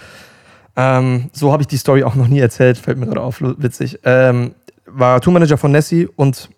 Ähm, 0.76 1.31
so 1.32 1.53
habe 1.53 1.63
ich 1.63 1.69
die 1.69 1.79
Story 1.79 2.05
auch 2.05 2.15
noch 2.15 2.29
nie 2.29 2.39
erzählt, 2.39 2.79
fällt 2.79 2.98
mir 2.98 3.06
gerade 3.06 3.22
auf, 3.22 3.41
witzig. 3.41 3.98
Ähm, 4.05 4.55
war 4.86 5.20
Tourmanager 5.20 5.56
von 5.56 5.72
Nessie 5.72 6.06
und 6.17 6.51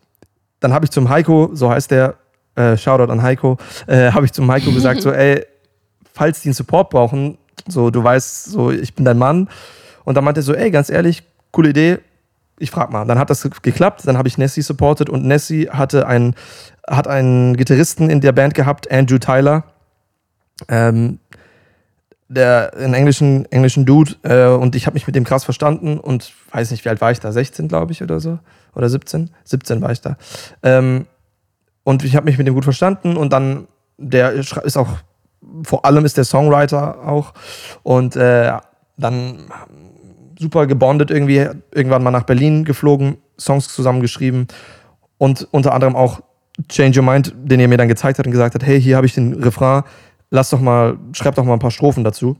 dann 0.61 0.73
habe 0.73 0.85
ich 0.85 0.90
zum 0.90 1.09
Heiko, 1.09 1.50
so 1.52 1.71
heißt 1.71 1.90
der, 1.90 2.17
äh, 2.57 2.76
Shoutout 2.76 3.12
an 3.12 3.23
Heiko, 3.23 3.59
äh, 3.87 4.11
habe 4.11 4.26
ich 4.26 4.33
zum 4.33 4.50
Heiko 4.50 4.73
gesagt, 4.73 5.00
so, 5.00 5.12
ey, 5.12 5.47
falls 6.12 6.43
die 6.43 6.49
einen 6.49 6.55
Support 6.55 6.90
brauchen, 6.90 7.38
so, 7.69 7.90
du 7.90 8.02
weißt, 8.02 8.47
so, 8.47 8.71
ich 8.71 8.95
bin 8.95 9.05
dein 9.05 9.19
Mann. 9.19 9.49
Und 10.05 10.17
dann 10.17 10.25
meinte 10.25 10.40
er 10.40 10.43
so, 10.43 10.55
ey, 10.55 10.71
ganz 10.71 10.90
ehrlich, 10.90 11.23
coole 11.52 11.71
Idee, 11.71 11.99
ich 12.59 12.71
frag 12.71 12.91
mal. 12.91 13.05
Dann 13.05 13.19
hat 13.19 13.31
das 13.31 13.49
geklappt, 13.62 14.03
dann 14.07 14.19
habe 14.19 14.29
ich 14.29 14.38
Nessie 14.38 14.62
supported 14.62 15.09
und 15.09 15.25
Nessie 15.25 15.69
hatte 15.71 16.07
einen, 16.07 16.35
hat 16.87 17.09
einen 17.09 17.57
Gitarristen 17.57 18.11
in 18.11 18.21
der 18.21 18.33
Band 18.33 18.55
gehabt, 18.55 18.91
Andrew 18.91 19.19
Tyler. 19.19 19.65
Ähm, 20.69 21.21
der 22.29 22.75
einen 22.77 22.95
englischen, 22.95 23.50
englischen 23.50 23.87
Dude 23.87 24.17
äh, 24.23 24.55
und 24.55 24.75
ich 24.77 24.87
habe 24.87 24.95
mich 24.95 25.07
mit 25.07 25.17
dem 25.17 25.25
krass 25.25 25.45
verstanden 25.45 25.99
und 25.99 26.33
weiß 26.53 26.71
nicht, 26.71 26.85
wie 26.85 26.91
alt 26.91 27.00
war 27.00 27.11
ich 27.11 27.21
da? 27.21 27.33
16, 27.33 27.69
glaube 27.69 27.93
ich, 27.93 28.03
oder 28.03 28.21
so? 28.21 28.38
Oder 28.75 28.88
17? 28.88 29.31
17 29.45 29.81
war 29.81 29.93
ich 29.93 30.03
da. 30.03 30.17
Ähm, 30.62 31.07
und 31.85 32.05
ich 32.05 32.17
habe 32.17 32.27
mich 32.27 32.37
mit 32.37 32.47
dem 32.47 32.55
gut 32.55 32.65
verstanden 32.65 33.17
und 33.17 33.33
dann, 33.33 33.67
der 33.97 34.33
ist 34.33 34.77
auch, 34.77 34.99
vor 35.62 35.87
allem 35.87 36.05
ist 36.05 36.19
der 36.19 36.25
Songwriter 36.25 37.09
auch 37.09 37.33
und 37.83 38.15
äh, 38.17 38.53
dann 38.99 39.50
super 40.38 40.66
gebondet 40.66 41.11
irgendwie, 41.11 41.47
irgendwann 41.75 42.02
mal 42.02 42.11
nach 42.11 42.25
Berlin 42.25 42.64
geflogen, 42.64 43.16
Songs 43.38 43.68
zusammengeschrieben 43.68 44.47
und 45.18 45.49
unter 45.50 45.75
anderem 45.75 45.97
auch 45.97 46.21
Change 46.68 47.00
Your 47.00 47.07
Mind, 47.07 47.35
den 47.37 47.61
er 47.61 47.68
mir 47.68 47.78
dann 47.78 47.88
gezeigt 47.88 48.18
hat 48.18 48.26
und 48.26 48.33
gesagt 48.33 48.54
hat, 48.54 48.64
hey, 48.64 48.80
hier 48.80 48.97
habe 48.97 49.07
ich 49.07 49.14
den 49.14 49.35
Refrain, 49.35 49.83
lass 50.30 50.50
doch 50.50 50.61
mal, 50.61 50.99
schreib 51.12 51.35
doch 51.37 51.45
mal 51.45 51.52
ein 51.52 51.61
paar 51.61 51.71
Strophen 51.71 52.04
dazu. 52.04 52.37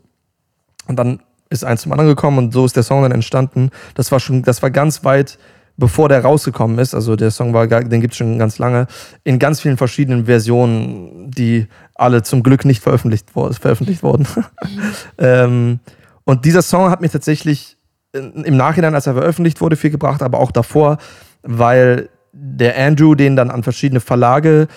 Und 0.87 0.97
dann 0.97 1.21
ist 1.51 1.65
eins 1.65 1.83
zum 1.83 1.93
anderen 1.93 2.11
gekommen 2.11 2.39
und 2.39 2.53
so 2.53 2.65
ist 2.65 2.77
der 2.77 2.83
Song 2.83 3.03
dann 3.03 3.13
entstanden. 3.13 3.71
Das 3.95 4.11
war 4.13 4.21
schon, 4.21 4.43
das 4.43 4.63
war 4.63 4.71
ganz 4.71 5.05
weit, 5.05 5.39
bevor 5.77 6.09
der 6.09 6.23
rausgekommen 6.23 6.79
ist. 6.79 6.95
Also 6.95 7.17
der 7.17 7.31
Song 7.31 7.55
war, 7.55 7.67
den 7.67 8.01
gibt 8.01 8.13
es 8.13 8.19
schon 8.19 8.39
ganz 8.39 8.59
lange, 8.59 8.87
in 9.25 9.39
ganz 9.39 9.61
vielen 9.61 9.77
verschiedenen 9.77 10.27
Versionen, 10.27 11.31
die 11.31 11.69
alle 11.95 12.23
zum 12.23 12.43
Glück 12.43 12.65
nicht 12.65 12.83
veröffentlicht, 12.83 13.31
veröffentlicht 13.31 14.03
wurden. 14.03 14.27
ähm, 15.19 15.81
und 16.25 16.45
dieser 16.45 16.63
Song 16.63 16.91
hat 16.91 17.01
mir 17.01 17.09
tatsächlich 17.09 17.78
im 18.13 18.57
Nachhinein, 18.57 18.95
als 18.95 19.07
er 19.07 19.15
veröffentlicht 19.15 19.61
wurde, 19.61 19.77
viel 19.77 19.91
gebracht, 19.91 20.23
aber 20.23 20.41
auch 20.41 20.51
davor, 20.51 20.99
weil 21.43 22.09
der 22.33 22.79
Andrew 22.79 23.15
den 23.15 23.37
dann 23.37 23.51
an 23.51 23.63
verschiedene 23.63 24.01
Verlage 24.01 24.69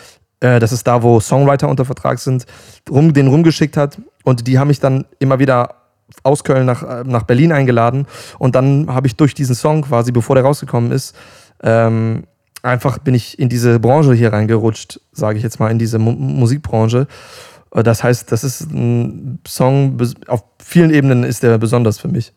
äh, 0.41 0.59
das 0.59 0.73
ist 0.73 0.85
da, 0.85 1.01
wo 1.01 1.19
Songwriter 1.19 1.69
unter 1.69 1.85
Vertrag 1.85 2.19
sind, 2.19 2.45
rum, 2.89 3.13
den 3.13 3.27
rumgeschickt 3.27 3.77
hat. 3.77 4.01
Und 4.23 4.47
die 4.47 4.59
haben 4.59 4.67
mich 4.67 4.79
dann 4.79 5.05
immer 5.19 5.39
wieder 5.39 5.75
aus 6.23 6.43
Köln 6.43 6.65
nach, 6.65 6.83
äh, 6.83 7.03
nach 7.05 7.23
Berlin 7.23 7.53
eingeladen. 7.53 8.05
Und 8.37 8.55
dann 8.55 8.87
habe 8.93 9.07
ich 9.07 9.15
durch 9.15 9.33
diesen 9.33 9.55
Song 9.55 9.83
quasi, 9.83 10.11
bevor 10.11 10.35
der 10.35 10.43
rausgekommen 10.43 10.91
ist, 10.91 11.15
ähm, 11.63 12.23
einfach 12.63 12.97
bin 12.97 13.15
ich 13.15 13.39
in 13.39 13.49
diese 13.49 13.79
Branche 13.79 14.13
hier 14.13 14.33
reingerutscht, 14.33 14.99
sage 15.11 15.37
ich 15.37 15.43
jetzt 15.43 15.59
mal, 15.59 15.71
in 15.71 15.79
diese 15.79 15.99
Mu 15.99 16.11
Musikbranche. 16.11 17.07
Äh, 17.73 17.83
das 17.83 18.03
heißt, 18.03 18.31
das 18.31 18.43
ist 18.43 18.61
ein 18.71 19.39
Song, 19.47 19.97
auf 20.27 20.43
vielen 20.61 20.91
Ebenen 20.91 21.23
ist 21.23 21.43
der 21.43 21.57
besonders 21.57 21.99
für 21.99 22.07
mich. 22.07 22.33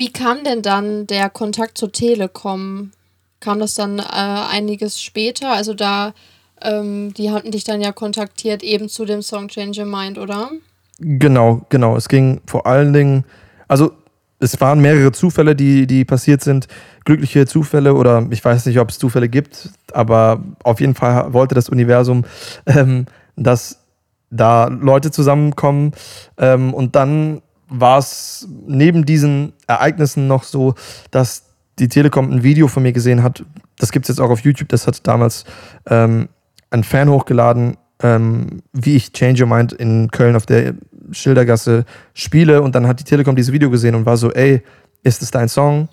Wie 0.00 0.10
kam 0.10 0.44
denn 0.44 0.62
dann 0.62 1.06
der 1.06 1.28
Kontakt 1.28 1.76
zur 1.76 1.92
Telekom? 1.92 2.92
Kam 3.38 3.58
das 3.58 3.74
dann 3.74 3.98
äh, 3.98 4.02
einiges 4.02 5.02
später? 5.02 5.52
Also 5.52 5.74
da, 5.74 6.14
ähm, 6.62 7.12
die 7.12 7.30
hatten 7.30 7.50
dich 7.50 7.64
dann 7.64 7.82
ja 7.82 7.92
kontaktiert 7.92 8.62
eben 8.62 8.88
zu 8.88 9.04
dem 9.04 9.20
Song 9.20 9.48
Change 9.48 9.82
Your 9.82 9.86
Mind, 9.86 10.16
oder? 10.16 10.52
Genau, 11.00 11.66
genau. 11.68 11.96
Es 11.96 12.08
ging 12.08 12.40
vor 12.46 12.66
allen 12.66 12.94
Dingen, 12.94 13.24
also 13.68 13.92
es 14.38 14.58
waren 14.58 14.80
mehrere 14.80 15.12
Zufälle, 15.12 15.54
die, 15.54 15.86
die 15.86 16.06
passiert 16.06 16.40
sind. 16.40 16.66
Glückliche 17.04 17.44
Zufälle 17.44 17.92
oder 17.92 18.26
ich 18.30 18.42
weiß 18.42 18.64
nicht, 18.64 18.78
ob 18.78 18.88
es 18.88 18.98
Zufälle 18.98 19.28
gibt, 19.28 19.68
aber 19.92 20.42
auf 20.64 20.80
jeden 20.80 20.94
Fall 20.94 21.34
wollte 21.34 21.54
das 21.54 21.68
Universum, 21.68 22.24
ähm, 22.64 23.04
dass 23.36 23.84
da 24.30 24.68
Leute 24.68 25.10
zusammenkommen. 25.10 25.92
Ähm, 26.38 26.72
und 26.72 26.96
dann 26.96 27.42
war 27.70 27.98
es 27.98 28.46
neben 28.66 29.06
diesen 29.06 29.54
Ereignissen 29.66 30.26
noch 30.26 30.42
so, 30.42 30.74
dass 31.10 31.44
die 31.78 31.88
Telekom 31.88 32.30
ein 32.30 32.42
Video 32.42 32.68
von 32.68 32.82
mir 32.82 32.92
gesehen 32.92 33.22
hat. 33.22 33.44
Das 33.78 33.92
gibt 33.92 34.04
es 34.04 34.08
jetzt 34.08 34.20
auch 34.20 34.30
auf 34.30 34.40
YouTube. 34.40 34.68
Das 34.68 34.86
hat 34.86 35.06
damals 35.06 35.44
ähm, 35.86 36.28
ein 36.70 36.84
Fan 36.84 37.08
hochgeladen, 37.08 37.78
ähm, 38.02 38.62
wie 38.72 38.96
ich 38.96 39.12
Change 39.12 39.42
Your 39.42 39.48
Mind 39.48 39.72
in 39.72 40.10
Köln 40.10 40.36
auf 40.36 40.46
der 40.46 40.74
Schildergasse 41.12 41.84
spiele. 42.12 42.60
Und 42.62 42.74
dann 42.74 42.86
hat 42.86 43.00
die 43.00 43.04
Telekom 43.04 43.36
dieses 43.36 43.52
Video 43.52 43.70
gesehen 43.70 43.94
und 43.94 44.04
war 44.04 44.16
so, 44.16 44.30
ey, 44.32 44.62
ist 45.02 45.22
es 45.22 45.30
dein 45.30 45.48
Song? 45.48 45.88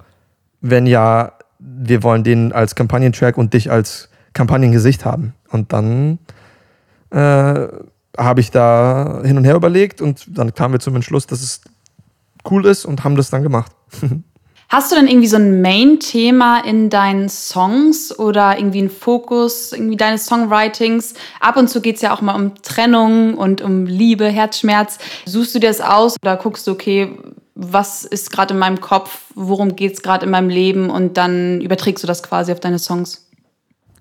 Wenn 0.59 0.87
ja, 0.87 1.33
wir 1.59 2.03
wollen 2.03 2.23
den 2.23 2.51
als 2.51 2.75
Kampagnentrack 2.75 3.37
und 3.37 3.53
dich 3.53 3.71
als 3.71 4.09
Kampagnengesicht 4.33 5.05
haben. 5.05 5.33
Und 5.49 5.71
dann 5.73 6.19
äh, 7.11 7.67
habe 8.17 8.41
ich 8.41 8.51
da 8.51 9.21
hin 9.23 9.37
und 9.37 9.45
her 9.45 9.55
überlegt 9.55 10.01
und 10.01 10.37
dann 10.37 10.53
kamen 10.53 10.73
wir 10.73 10.79
zum 10.79 10.95
Entschluss, 10.95 11.27
dass 11.27 11.41
es 11.41 11.61
cool 12.49 12.65
ist 12.65 12.85
und 12.85 13.03
haben 13.03 13.15
das 13.15 13.29
dann 13.29 13.43
gemacht. 13.43 13.71
Hast 14.69 14.91
du 14.91 14.97
denn 14.97 15.07
irgendwie 15.07 15.27
so 15.27 15.37
ein 15.37 15.61
Main-Thema 15.61 16.59
in 16.65 16.89
deinen 16.89 17.29
Songs 17.29 18.17
oder 18.19 18.57
irgendwie 18.57 18.79
einen 18.79 18.89
Fokus 18.89 19.71
irgendwie 19.71 19.95
deines 19.95 20.25
Songwritings? 20.25 21.13
Ab 21.39 21.55
und 21.55 21.69
zu 21.69 21.79
geht 21.79 21.95
es 21.95 22.01
ja 22.01 22.13
auch 22.13 22.19
mal 22.19 22.35
um 22.35 22.53
Trennung 22.63 23.35
und 23.35 23.61
um 23.61 23.85
Liebe, 23.85 24.25
Herzschmerz. 24.25 24.97
Suchst 25.25 25.55
du 25.55 25.59
dir 25.59 25.69
das 25.69 25.79
aus 25.79 26.17
oder 26.21 26.35
guckst 26.35 26.67
du, 26.67 26.71
okay, 26.71 27.17
was 27.55 28.03
ist 28.03 28.29
gerade 28.29 28.55
in 28.55 28.59
meinem 28.59 28.81
Kopf, 28.81 29.21
worum 29.35 29.77
geht 29.77 29.93
es 29.93 30.01
gerade 30.01 30.25
in 30.25 30.31
meinem 30.31 30.49
Leben 30.49 30.89
und 30.89 31.15
dann 31.15 31.61
überträgst 31.61 32.03
du 32.03 32.07
das 32.07 32.21
quasi 32.21 32.51
auf 32.51 32.59
deine 32.59 32.77
Songs? 32.77 33.25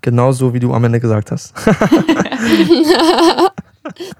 Genauso 0.00 0.52
wie 0.52 0.58
du 0.58 0.74
am 0.74 0.82
Ende 0.82 0.98
gesagt 0.98 1.30
hast. 1.30 1.54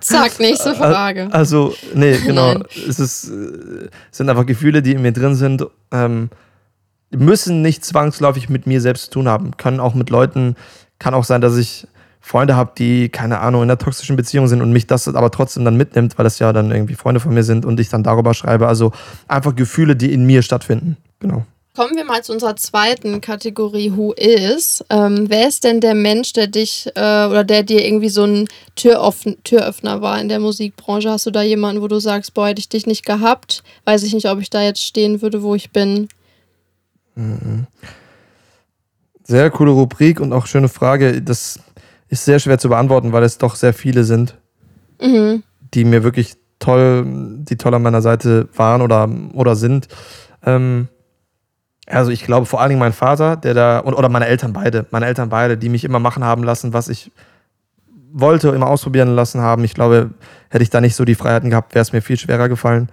Zack, 0.00 0.38
nächste 0.38 0.74
Frage. 0.74 1.28
Also, 1.32 1.74
nee, 1.94 2.18
genau. 2.24 2.62
es, 2.88 2.98
ist, 2.98 3.24
es 3.24 3.90
sind 4.10 4.28
einfach 4.28 4.46
Gefühle, 4.46 4.82
die 4.82 4.92
in 4.92 5.02
mir 5.02 5.12
drin 5.12 5.34
sind. 5.34 5.66
Ähm, 5.92 6.30
müssen 7.10 7.62
nicht 7.62 7.84
zwangsläufig 7.84 8.48
mit 8.48 8.66
mir 8.66 8.80
selbst 8.80 9.06
zu 9.06 9.10
tun 9.10 9.28
haben. 9.28 9.56
Können 9.56 9.80
auch 9.80 9.94
mit 9.94 10.10
Leuten, 10.10 10.56
kann 10.98 11.14
auch 11.14 11.24
sein, 11.24 11.40
dass 11.40 11.56
ich 11.56 11.86
Freunde 12.20 12.56
habe, 12.56 12.72
die, 12.76 13.08
keine 13.08 13.38
Ahnung, 13.38 13.62
in 13.62 13.70
einer 13.70 13.78
toxischen 13.78 14.16
Beziehung 14.16 14.48
sind 14.48 14.60
und 14.60 14.72
mich 14.72 14.88
das 14.88 15.06
aber 15.06 15.30
trotzdem 15.30 15.64
dann 15.64 15.76
mitnimmt, 15.76 16.18
weil 16.18 16.24
das 16.24 16.40
ja 16.40 16.52
dann 16.52 16.72
irgendwie 16.72 16.96
Freunde 16.96 17.20
von 17.20 17.32
mir 17.32 17.44
sind 17.44 17.64
und 17.64 17.78
ich 17.78 17.88
dann 17.88 18.02
darüber 18.02 18.34
schreibe. 18.34 18.66
Also 18.66 18.90
einfach 19.28 19.54
Gefühle, 19.54 19.94
die 19.94 20.12
in 20.12 20.26
mir 20.26 20.42
stattfinden. 20.42 20.96
Genau. 21.20 21.46
Kommen 21.76 21.94
wir 21.94 22.06
mal 22.06 22.24
zu 22.24 22.32
unserer 22.32 22.56
zweiten 22.56 23.20
Kategorie 23.20 23.92
Who 23.94 24.14
is. 24.14 24.82
Ähm, 24.88 25.26
wer 25.28 25.46
ist 25.46 25.62
denn 25.62 25.82
der 25.82 25.94
Mensch, 25.94 26.32
der 26.32 26.46
dich 26.46 26.86
äh, 26.94 27.26
oder 27.26 27.44
der 27.44 27.64
dir 27.64 27.84
irgendwie 27.84 28.08
so 28.08 28.24
ein 28.24 28.48
Türöffn 28.76 29.36
Türöffner 29.44 30.00
war 30.00 30.18
in 30.18 30.30
der 30.30 30.40
Musikbranche? 30.40 31.10
Hast 31.10 31.26
du 31.26 31.30
da 31.30 31.42
jemanden, 31.42 31.82
wo 31.82 31.88
du 31.88 31.98
sagst, 31.98 32.32
boah, 32.32 32.46
hätte 32.46 32.60
ich 32.60 32.70
dich 32.70 32.86
nicht 32.86 33.04
gehabt? 33.04 33.62
Weiß 33.84 34.04
ich 34.04 34.14
nicht, 34.14 34.26
ob 34.26 34.40
ich 34.40 34.48
da 34.48 34.62
jetzt 34.62 34.80
stehen 34.80 35.20
würde, 35.20 35.42
wo 35.42 35.54
ich 35.54 35.70
bin. 35.70 36.08
Mhm. 37.14 37.66
Sehr 39.24 39.50
coole 39.50 39.72
Rubrik 39.72 40.20
und 40.20 40.32
auch 40.32 40.46
schöne 40.46 40.70
Frage. 40.70 41.20
Das 41.20 41.60
ist 42.08 42.24
sehr 42.24 42.38
schwer 42.38 42.58
zu 42.58 42.70
beantworten, 42.70 43.12
weil 43.12 43.22
es 43.22 43.36
doch 43.36 43.54
sehr 43.54 43.74
viele 43.74 44.04
sind, 44.04 44.34
mhm. 44.98 45.42
die 45.74 45.84
mir 45.84 46.04
wirklich 46.04 46.36
toll, 46.58 47.04
die 47.06 47.58
toll 47.58 47.74
an 47.74 47.82
meiner 47.82 48.00
Seite 48.00 48.48
waren 48.54 48.80
oder, 48.80 49.10
oder 49.34 49.56
sind. 49.56 49.88
Ähm, 50.42 50.88
also 51.86 52.10
ich 52.10 52.24
glaube 52.24 52.46
vor 52.46 52.60
allen 52.60 52.70
Dingen 52.70 52.80
mein 52.80 52.92
Vater, 52.92 53.36
der 53.36 53.54
da, 53.54 53.82
oder 53.84 54.08
meine 54.08 54.26
Eltern 54.26 54.52
beide, 54.52 54.86
meine 54.90 55.06
Eltern 55.06 55.28
beide, 55.28 55.56
die 55.56 55.68
mich 55.68 55.84
immer 55.84 56.00
machen 56.00 56.24
haben 56.24 56.42
lassen, 56.42 56.72
was 56.72 56.88
ich 56.88 57.12
wollte, 58.12 58.48
immer 58.48 58.68
ausprobieren 58.68 59.14
lassen 59.14 59.40
haben. 59.40 59.62
Ich 59.64 59.74
glaube, 59.74 60.10
hätte 60.50 60.62
ich 60.62 60.70
da 60.70 60.80
nicht 60.80 60.96
so 60.96 61.04
die 61.04 61.14
Freiheiten 61.14 61.50
gehabt, 61.50 61.74
wäre 61.74 61.82
es 61.82 61.92
mir 61.92 62.02
viel 62.02 62.16
schwerer 62.16 62.48
gefallen. 62.48 62.88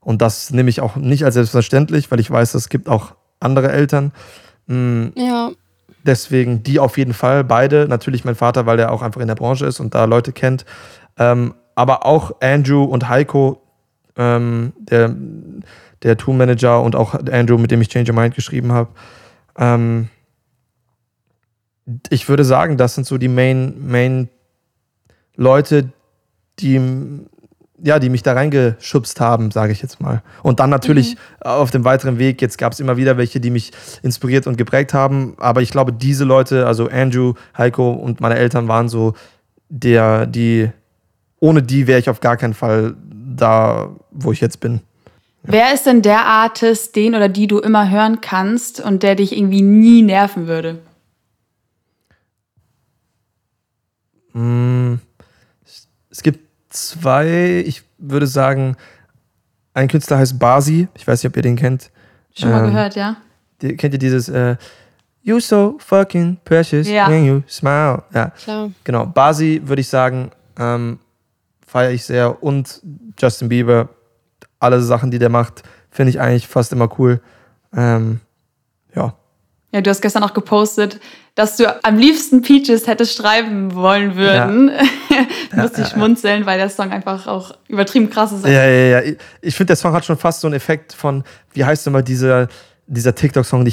Und 0.00 0.22
das 0.22 0.50
nehme 0.50 0.70
ich 0.70 0.80
auch 0.80 0.96
nicht 0.96 1.24
als 1.24 1.34
selbstverständlich, 1.34 2.10
weil 2.10 2.20
ich 2.20 2.30
weiß, 2.30 2.54
es 2.54 2.68
gibt 2.68 2.88
auch 2.88 3.14
andere 3.40 3.70
Eltern. 3.70 4.12
Mhm. 4.66 5.12
Ja. 5.16 5.50
Deswegen 6.04 6.62
die 6.62 6.78
auf 6.78 6.96
jeden 6.96 7.12
Fall, 7.12 7.44
beide. 7.44 7.86
Natürlich 7.86 8.24
mein 8.24 8.34
Vater, 8.34 8.64
weil 8.64 8.78
der 8.78 8.92
auch 8.92 9.02
einfach 9.02 9.20
in 9.20 9.28
der 9.28 9.34
Branche 9.34 9.66
ist 9.66 9.80
und 9.80 9.94
da 9.94 10.04
Leute 10.04 10.32
kennt. 10.32 10.64
Ähm, 11.18 11.54
aber 11.74 12.06
auch 12.06 12.40
Andrew 12.40 12.84
und 12.84 13.08
Heiko, 13.08 13.60
ähm, 14.16 14.72
der 14.78 15.14
der 16.02 16.16
Tool-Manager 16.16 16.82
und 16.82 16.96
auch 16.96 17.14
Andrew, 17.14 17.58
mit 17.58 17.70
dem 17.70 17.80
ich 17.80 17.88
Change 17.88 18.12
Your 18.12 18.18
Mind 18.18 18.34
geschrieben 18.34 18.72
habe. 18.72 18.90
Ähm, 19.58 20.08
ich 22.08 22.28
würde 22.28 22.44
sagen, 22.44 22.76
das 22.76 22.94
sind 22.94 23.06
so 23.06 23.18
die 23.18 23.28
Main, 23.28 23.74
Main 23.86 24.28
Leute, 25.36 25.92
die, 26.58 26.80
ja, 27.82 27.98
die 27.98 28.10
mich 28.10 28.22
da 28.22 28.34
reingeschubst 28.34 29.20
haben, 29.20 29.50
sage 29.50 29.72
ich 29.72 29.82
jetzt 29.82 30.00
mal. 30.00 30.22
Und 30.42 30.60
dann 30.60 30.70
natürlich 30.70 31.14
mhm. 31.14 31.18
auf 31.40 31.70
dem 31.70 31.84
weiteren 31.84 32.18
Weg, 32.18 32.40
jetzt 32.42 32.58
gab 32.58 32.72
es 32.72 32.80
immer 32.80 32.96
wieder 32.96 33.16
welche, 33.16 33.40
die 33.40 33.50
mich 33.50 33.72
inspiriert 34.02 34.46
und 34.46 34.56
geprägt 34.56 34.94
haben. 34.94 35.34
Aber 35.38 35.62
ich 35.62 35.70
glaube, 35.70 35.92
diese 35.92 36.24
Leute, 36.24 36.66
also 36.66 36.88
Andrew, 36.88 37.34
Heiko 37.56 37.90
und 37.92 38.20
meine 38.20 38.36
Eltern 38.36 38.68
waren 38.68 38.88
so 38.88 39.14
der, 39.68 40.26
die, 40.26 40.70
ohne 41.38 41.62
die 41.62 41.86
wäre 41.86 41.98
ich 41.98 42.10
auf 42.10 42.20
gar 42.20 42.36
keinen 42.36 42.54
Fall 42.54 42.94
da, 43.10 43.90
wo 44.10 44.32
ich 44.32 44.40
jetzt 44.40 44.60
bin. 44.60 44.80
Wer 45.50 45.74
ist 45.74 45.84
denn 45.84 46.02
der 46.02 46.26
Artist, 46.26 46.94
den 46.94 47.14
oder 47.14 47.28
die 47.28 47.46
du 47.46 47.58
immer 47.58 47.90
hören 47.90 48.20
kannst 48.20 48.80
und 48.80 49.02
der 49.02 49.16
dich 49.16 49.36
irgendwie 49.36 49.62
nie 49.62 50.02
nerven 50.02 50.46
würde? 50.46 50.78
Mm, 54.32 54.94
es 56.10 56.22
gibt 56.22 56.40
zwei, 56.68 57.64
ich 57.66 57.82
würde 57.98 58.28
sagen, 58.28 58.76
ein 59.74 59.88
Künstler 59.88 60.18
heißt 60.18 60.38
Basi, 60.38 60.86
ich 60.94 61.06
weiß 61.06 61.22
nicht, 61.22 61.30
ob 61.30 61.36
ihr 61.36 61.42
den 61.42 61.56
kennt. 61.56 61.90
Schon 62.32 62.50
mal 62.50 62.64
ähm, 62.64 62.70
gehört, 62.70 62.94
ja. 62.94 63.16
Die, 63.60 63.76
kennt 63.76 63.94
ihr 63.94 63.98
dieses 63.98 64.28
äh, 64.28 64.56
You 65.22 65.40
so 65.40 65.76
fucking 65.78 66.38
precious 66.44 66.88
ja. 66.88 67.08
when 67.08 67.24
you 67.24 67.42
smile? 67.48 68.04
Ja, 68.14 68.30
Klar. 68.42 68.70
genau. 68.84 69.06
Basi 69.06 69.60
würde 69.64 69.80
ich 69.80 69.88
sagen, 69.88 70.30
ähm, 70.58 70.98
feiere 71.66 71.90
ich 71.90 72.04
sehr 72.04 72.42
und 72.42 72.80
Justin 73.18 73.48
Bieber 73.48 73.88
alle 74.60 74.80
Sachen, 74.82 75.10
die 75.10 75.18
der 75.18 75.30
macht, 75.30 75.62
finde 75.90 76.10
ich 76.10 76.20
eigentlich 76.20 76.46
fast 76.46 76.72
immer 76.72 76.88
cool. 76.98 77.20
Ähm, 77.76 78.20
ja. 78.94 79.14
Ja, 79.72 79.80
du 79.80 79.90
hast 79.90 80.00
gestern 80.00 80.24
auch 80.24 80.34
gepostet, 80.34 81.00
dass 81.36 81.56
du 81.56 81.84
am 81.84 81.96
liebsten 81.96 82.42
Peaches 82.42 82.86
hättest 82.86 83.16
schreiben 83.16 83.74
wollen 83.74 84.16
würden. 84.16 84.70
Ja. 85.52 85.62
Musste 85.62 85.80
ich 85.80 85.88
ja, 85.88 85.94
schmunzeln, 85.94 86.46
weil 86.46 86.58
der 86.58 86.70
Song 86.70 86.92
einfach 86.92 87.26
auch 87.26 87.56
übertrieben 87.66 88.08
krass 88.08 88.30
ist. 88.30 88.46
Ja, 88.46 88.64
ja, 88.64 89.00
ja. 89.00 89.12
Ich 89.40 89.56
finde, 89.56 89.70
der 89.70 89.76
Song 89.76 89.92
hat 89.92 90.04
schon 90.04 90.16
fast 90.16 90.42
so 90.42 90.46
einen 90.46 90.54
Effekt 90.54 90.92
von, 90.92 91.24
wie 91.52 91.64
heißt 91.64 91.88
immer 91.88 92.02
dieser, 92.02 92.46
dieser 92.86 93.16
TikTok-Song, 93.16 93.68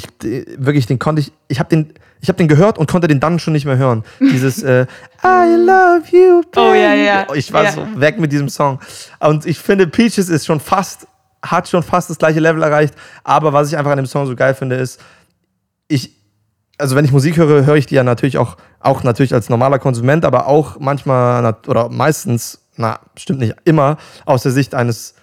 wirklich, 0.56 0.86
den 0.86 0.98
konnte 0.98 1.20
ich, 1.20 1.32
ich 1.46 1.60
habe 1.60 1.68
den, 1.68 1.94
ich 2.20 2.28
habe 2.28 2.36
den 2.36 2.48
gehört 2.48 2.78
und 2.78 2.90
konnte 2.90 3.08
den 3.08 3.20
dann 3.20 3.38
schon 3.38 3.52
nicht 3.52 3.64
mehr 3.64 3.76
hören. 3.76 4.04
Dieses 4.20 4.62
äh, 4.62 4.86
I 5.24 5.56
love 5.56 6.02
you. 6.10 6.42
Baby. 6.50 6.56
Oh 6.56 6.74
ja, 6.74 6.94
ja. 6.94 7.26
Ich 7.34 7.52
war 7.52 7.64
ja. 7.64 7.72
so 7.72 7.86
weg 7.96 8.18
mit 8.18 8.32
diesem 8.32 8.48
Song. 8.48 8.80
Und 9.20 9.46
ich 9.46 9.58
finde, 9.58 9.86
Peaches 9.86 10.28
ist 10.28 10.46
schon 10.46 10.60
fast, 10.60 11.06
hat 11.42 11.68
schon 11.68 11.82
fast 11.82 12.10
das 12.10 12.18
gleiche 12.18 12.40
Level 12.40 12.62
erreicht. 12.62 12.94
Aber 13.24 13.52
was 13.52 13.68
ich 13.68 13.76
einfach 13.76 13.92
an 13.92 13.98
dem 13.98 14.06
Song 14.06 14.26
so 14.26 14.34
geil 14.34 14.54
finde, 14.54 14.76
ist, 14.76 15.00
ich, 15.86 16.16
also 16.76 16.96
wenn 16.96 17.04
ich 17.04 17.12
Musik 17.12 17.36
höre, 17.36 17.64
höre 17.64 17.76
ich 17.76 17.86
die 17.86 17.94
ja 17.94 18.04
natürlich 18.04 18.38
auch, 18.38 18.56
auch 18.80 19.02
natürlich 19.02 19.34
als 19.34 19.48
normaler 19.48 19.78
Konsument, 19.78 20.24
aber 20.24 20.46
auch 20.46 20.78
manchmal 20.80 21.56
oder 21.66 21.88
meistens, 21.88 22.60
na, 22.76 23.00
stimmt 23.16 23.40
nicht 23.40 23.54
immer, 23.64 23.96
aus 24.24 24.42
der 24.42 24.52
Sicht 24.52 24.74
eines 24.74 25.14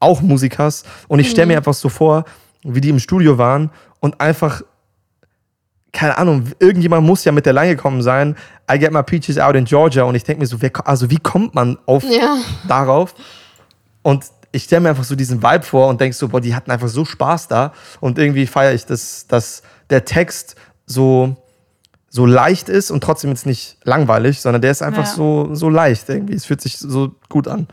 auch 0.00 0.22
Musikers. 0.22 0.84
Und 1.08 1.18
ich 1.18 1.30
stelle 1.30 1.46
mir 1.46 1.54
mhm. 1.54 1.58
einfach 1.58 1.74
so 1.74 1.88
vor, 1.88 2.24
wie 2.62 2.80
die 2.80 2.90
im 2.90 2.98
Studio 2.98 3.38
waren 3.38 3.70
und 4.00 4.20
einfach 4.20 4.62
keine 5.92 6.18
Ahnung, 6.18 6.44
irgendjemand 6.58 7.06
muss 7.06 7.24
ja 7.24 7.32
mit 7.32 7.46
der 7.46 7.52
Line 7.54 7.74
gekommen 7.76 8.02
sein. 8.02 8.36
I 8.70 8.78
get 8.78 8.92
my 8.92 9.02
peaches 9.02 9.38
out 9.38 9.56
in 9.56 9.64
Georgia. 9.64 10.02
Und 10.04 10.14
ich 10.14 10.24
denke 10.24 10.40
mir 10.40 10.46
so, 10.46 10.60
wer, 10.60 10.70
also 10.86 11.10
wie 11.10 11.16
kommt 11.18 11.54
man 11.54 11.78
auf 11.86 12.04
Ja. 12.04 12.36
darauf? 12.66 13.14
Und 14.02 14.24
ich 14.52 14.64
stelle 14.64 14.80
mir 14.82 14.90
einfach 14.90 15.04
so 15.04 15.14
diesen 15.16 15.42
Vibe 15.42 15.62
vor 15.64 15.88
und 15.88 16.00
denke 16.00 16.16
so, 16.16 16.28
boah, 16.28 16.40
die 16.40 16.54
hatten 16.54 16.70
einfach 16.70 16.88
so 16.88 17.04
Spaß 17.04 17.48
da. 17.48 17.72
Und 18.00 18.18
irgendwie 18.18 18.46
feiere 18.46 18.74
ich, 18.74 18.86
dass, 18.86 19.26
dass 19.26 19.62
der 19.90 20.04
Text 20.04 20.56
so, 20.86 21.36
so 22.10 22.24
leicht 22.26 22.68
ist 22.68 22.90
und 22.90 23.02
trotzdem 23.02 23.30
jetzt 23.30 23.44
nicht 23.46 23.76
langweilig, 23.84 24.40
sondern 24.40 24.62
der 24.62 24.70
ist 24.70 24.82
einfach 24.82 25.04
Ja. 25.04 25.12
so, 25.14 25.54
so 25.54 25.68
leicht 25.68 26.08
irgendwie. 26.08 26.34
Es 26.34 26.46
fühlt 26.46 26.60
sich 26.60 26.78
so 26.78 27.12
gut 27.28 27.48
an. 27.48 27.66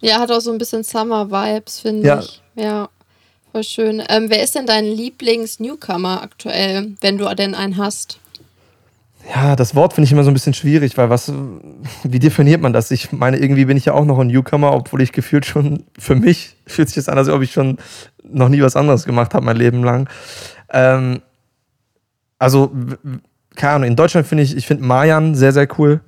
Ja, 0.00 0.18
hat 0.20 0.30
auch 0.30 0.40
so 0.40 0.52
ein 0.52 0.58
bisschen 0.58 0.84
Summer-Vibes, 0.84 1.80
finde 1.80 2.06
Ja. 2.06 2.18
ich. 2.20 2.42
Ja, 2.54 2.88
voll 3.58 3.64
schön. 3.64 4.02
Ähm, 4.08 4.26
wer 4.28 4.42
ist 4.42 4.54
denn 4.54 4.66
dein 4.66 4.84
Lieblings-Newcomer 4.84 6.22
aktuell, 6.22 6.92
wenn 7.00 7.18
du 7.18 7.24
denn 7.34 7.54
einen 7.54 7.76
hast? 7.76 8.20
Ja, 9.34 9.56
das 9.56 9.74
Wort 9.74 9.92
finde 9.94 10.06
ich 10.06 10.12
immer 10.12 10.22
so 10.22 10.30
ein 10.30 10.34
bisschen 10.34 10.54
schwierig, 10.54 10.96
weil 10.96 11.10
was, 11.10 11.32
wie 12.04 12.18
definiert 12.20 12.60
man 12.62 12.72
das? 12.72 12.90
Ich 12.92 13.10
meine, 13.12 13.36
irgendwie 13.38 13.64
bin 13.64 13.76
ich 13.76 13.84
ja 13.84 13.94
auch 13.94 14.04
noch 14.04 14.18
ein 14.20 14.28
Newcomer, 14.28 14.72
obwohl 14.72 15.02
ich 15.02 15.10
gefühlt 15.12 15.44
schon, 15.44 15.82
für 15.98 16.14
mich 16.14 16.54
fühlt 16.66 16.88
sich 16.88 16.94
das 16.94 17.08
an, 17.08 17.18
als 17.18 17.28
ob 17.28 17.42
ich 17.42 17.52
schon 17.52 17.78
noch 18.22 18.48
nie 18.48 18.62
was 18.62 18.76
anderes 18.76 19.04
gemacht 19.04 19.34
habe, 19.34 19.44
mein 19.44 19.56
Leben 19.56 19.82
lang. 19.82 20.08
Ähm, 20.70 21.20
also, 22.38 22.70
keine 23.56 23.72
Ahnung, 23.74 23.88
in 23.88 23.96
Deutschland 23.96 24.26
finde 24.26 24.44
ich, 24.44 24.56
ich 24.56 24.66
finde 24.68 24.84
Mayan 24.84 25.34
sehr, 25.34 25.52
sehr 25.52 25.66
cool. 25.78 26.00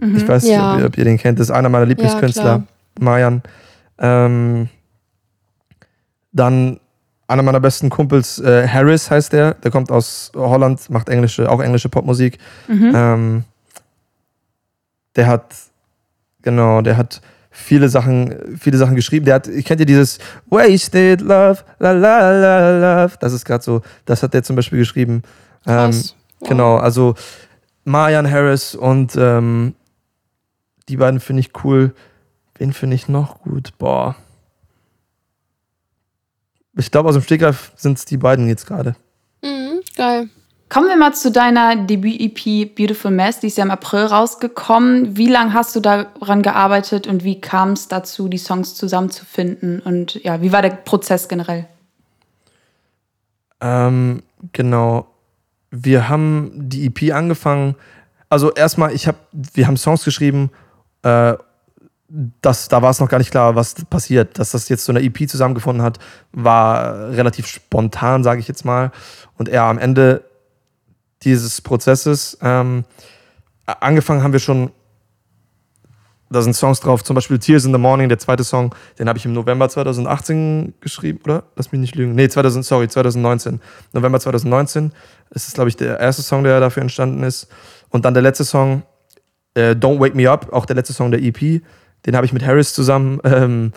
Ich 0.00 0.28
weiß 0.28 0.42
nicht, 0.42 0.52
Ja. 0.52 0.74
ob, 0.74 0.80
ihr, 0.80 0.86
ob 0.86 0.98
ihr 0.98 1.04
den 1.04 1.16
kennt, 1.16 1.38
das 1.40 1.48
ist 1.48 1.54
einer 1.54 1.70
meiner 1.70 1.86
Lieblingskünstler, 1.86 2.42
klar. 2.42 2.66
Mayan. 3.00 3.42
Ähm, 3.98 4.68
dann 6.34 6.78
einer 7.26 7.42
meiner 7.42 7.60
besten 7.60 7.88
Kumpels, 7.88 8.38
äh, 8.38 8.68
Harris 8.68 9.10
heißt 9.10 9.32
der, 9.32 9.54
der 9.54 9.70
kommt 9.70 9.90
aus 9.90 10.30
Holland, 10.34 10.90
macht 10.90 11.08
englische, 11.08 11.50
auch 11.50 11.60
englische 11.60 11.88
Popmusik. 11.88 12.38
Ähm, 12.94 13.44
der 15.16 15.26
hat, 15.26 15.54
genau, 16.42 16.82
der 16.82 16.98
hat 16.98 17.22
viele 17.50 17.88
Sachen, 17.88 18.58
viele 18.58 18.76
Sachen 18.76 18.94
geschrieben. 18.94 19.24
Der 19.24 19.36
hat, 19.36 19.46
ich 19.46 19.64
kennt 19.64 19.80
ihr 19.80 19.86
dieses 19.86 20.18
Wasted 20.50 21.22
Love, 21.22 21.60
la 21.78 21.92
la 21.92 22.30
la 22.32 23.02
love. 23.04 23.14
Das 23.20 23.32
ist 23.32 23.46
gerade 23.46 23.64
so, 23.64 23.80
das 24.04 24.22
hat 24.22 24.34
der 24.34 24.42
zum 24.42 24.56
Beispiel 24.56 24.78
geschrieben. 24.78 25.22
Ähm. 25.66 25.94
Wow. 25.94 26.14
Genau, 26.48 26.76
also 26.76 27.14
Marian 27.84 28.30
Harris 28.30 28.74
und 28.74 29.16
ähm, 29.16 29.74
die 30.88 30.96
beiden 30.96 31.20
finde 31.20 31.40
ich 31.40 31.64
cool. 31.64 31.94
Wen 32.58 32.72
finde 32.72 32.96
ich 32.96 33.08
noch 33.08 33.40
gut? 33.42 33.72
Boah. 33.78 34.16
Ich 36.76 36.90
glaube, 36.90 37.08
aus 37.08 37.14
dem 37.14 37.22
Stegreif 37.22 37.72
sind 37.76 37.98
es 37.98 38.04
die 38.04 38.16
beiden 38.16 38.48
jetzt 38.48 38.66
gerade. 38.66 38.96
Mhm, 39.42 39.80
geil. 39.96 40.28
Kommen 40.68 40.88
wir 40.88 40.96
mal 40.96 41.14
zu 41.14 41.30
deiner 41.30 41.76
Debüt-EP 41.76 42.74
Beautiful 42.74 43.10
Mess, 43.10 43.38
die 43.38 43.46
ist 43.46 43.58
ja 43.58 43.64
im 43.64 43.70
April 43.70 44.06
rausgekommen. 44.06 45.16
Wie 45.16 45.28
lange 45.28 45.52
hast 45.52 45.76
du 45.76 45.80
daran 45.80 46.42
gearbeitet 46.42 47.06
und 47.06 47.22
wie 47.22 47.40
kam 47.40 47.72
es 47.72 47.86
dazu, 47.86 48.28
die 48.28 48.38
Songs 48.38 48.74
zusammenzufinden? 48.74 49.80
Und 49.80 50.14
ja, 50.24 50.42
wie 50.42 50.50
war 50.50 50.62
der 50.62 50.70
Prozess 50.70 51.28
generell? 51.28 51.66
Ähm, 53.60 54.22
genau. 54.52 55.06
Wir 55.70 56.08
haben 56.08 56.50
die 56.54 56.86
EP 56.86 57.14
angefangen. 57.14 57.76
Also 58.28 58.52
erstmal, 58.52 58.92
ich 58.92 59.06
habe, 59.06 59.18
wir 59.32 59.66
haben 59.66 59.76
Songs 59.76 60.04
geschrieben. 60.04 60.50
Äh, 61.02 61.34
das, 62.08 62.68
da 62.68 62.82
war 62.82 62.90
es 62.90 63.00
noch 63.00 63.08
gar 63.08 63.18
nicht 63.18 63.30
klar, 63.30 63.56
was 63.56 63.74
passiert. 63.86 64.38
Dass 64.38 64.50
das 64.50 64.68
jetzt 64.68 64.84
so 64.84 64.92
eine 64.92 65.02
EP 65.02 65.28
zusammengefunden 65.28 65.82
hat, 65.82 65.98
war 66.32 67.10
relativ 67.10 67.46
spontan, 67.46 68.22
sage 68.22 68.40
ich 68.40 68.48
jetzt 68.48 68.64
mal. 68.64 68.92
Und 69.36 69.48
eher 69.48 69.64
am 69.64 69.78
Ende 69.78 70.24
dieses 71.22 71.60
Prozesses. 71.60 72.38
Ähm, 72.42 72.84
angefangen 73.66 74.22
haben 74.22 74.32
wir 74.32 74.40
schon. 74.40 74.70
Da 76.30 76.42
sind 76.42 76.54
Songs 76.54 76.80
drauf, 76.80 77.04
zum 77.04 77.14
Beispiel 77.14 77.38
Tears 77.38 77.64
in 77.64 77.72
the 77.72 77.78
Morning, 77.78 78.08
der 78.08 78.18
zweite 78.18 78.42
Song, 78.42 78.74
den 78.98 79.08
habe 79.08 79.18
ich 79.18 79.24
im 79.24 79.34
November 79.34 79.68
2018 79.68 80.74
geschrieben, 80.80 81.20
oder? 81.22 81.44
Lass 81.54 81.70
mich 81.70 81.80
nicht 81.80 81.94
lügen. 81.94 82.16
Nee, 82.16 82.28
2000, 82.28 82.64
sorry, 82.64 82.88
2019. 82.88 83.60
November 83.92 84.18
2019 84.18 84.90
ist 85.30 85.46
es, 85.46 85.54
glaube 85.54 85.68
ich, 85.68 85.76
der 85.76 86.00
erste 86.00 86.22
Song, 86.22 86.42
der 86.42 86.58
dafür 86.58 86.80
entstanden 86.80 87.22
ist. 87.22 87.46
Und 87.90 88.04
dann 88.04 88.14
der 88.14 88.22
letzte 88.22 88.42
Song, 88.42 88.82
äh, 89.52 89.72
Don't 89.72 90.00
Wake 90.00 90.16
Me 90.16 90.28
Up, 90.28 90.52
auch 90.52 90.66
der 90.66 90.74
letzte 90.74 90.92
Song 90.92 91.12
der 91.12 91.22
EP, 91.22 91.62
den 92.06 92.16
habe 92.16 92.26
ich 92.26 92.32
mit 92.32 92.44
Harris 92.44 92.74
zusammen 92.74 93.20
ähm, 93.24 93.72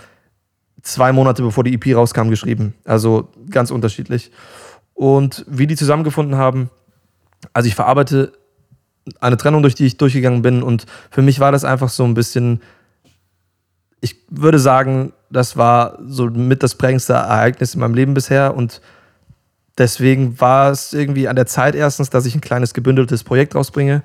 zwei 0.82 1.12
Monate 1.12 1.42
bevor 1.42 1.64
die 1.64 1.74
EP 1.74 1.96
rauskam 1.96 2.30
geschrieben. 2.30 2.74
Also 2.86 3.30
ganz 3.50 3.72
unterschiedlich. 3.72 4.32
Und 4.94 5.46
wie 5.48 5.68
die 5.68 5.76
zusammengefunden 5.76 6.38
haben, 6.38 6.70
also 7.54 7.68
ich 7.68 7.76
verarbeite 7.76 8.34
eine 9.20 9.38
Trennung, 9.38 9.62
durch 9.62 9.76
die 9.76 9.86
ich 9.86 9.98
durchgegangen 9.98 10.42
bin. 10.42 10.64
Und 10.64 10.86
für 11.12 11.22
mich 11.22 11.40
war 11.40 11.52
das 11.52 11.64
einfach 11.64 11.90
so 11.90 12.04
ein 12.04 12.14
bisschen, 12.14 12.62
ich 14.02 14.16
würde 14.30 14.60
sagen, 14.60 15.14
das 15.30 15.58
war 15.58 16.00
so 16.06 16.26
mit 16.26 16.64
das 16.64 16.76
prägendste 16.76 17.14
Ereignis 17.14 17.74
in 17.74 17.82
meinem 17.82 17.94
Leben 17.94 18.14
bisher. 18.14 18.56
Und 18.56 18.82
deswegen 19.78 20.40
war 20.40 20.72
es 20.72 20.94
irgendwie 20.94 21.28
an 21.28 21.36
der 21.36 21.46
Zeit 21.46 21.76
erstens, 21.76 22.10
dass 22.10 22.26
ich 22.26 22.36
ein 22.36 22.42
kleines 22.42 22.74
gebündeltes 22.74 23.24
Projekt 23.24 23.56
rausbringe. 23.56 24.04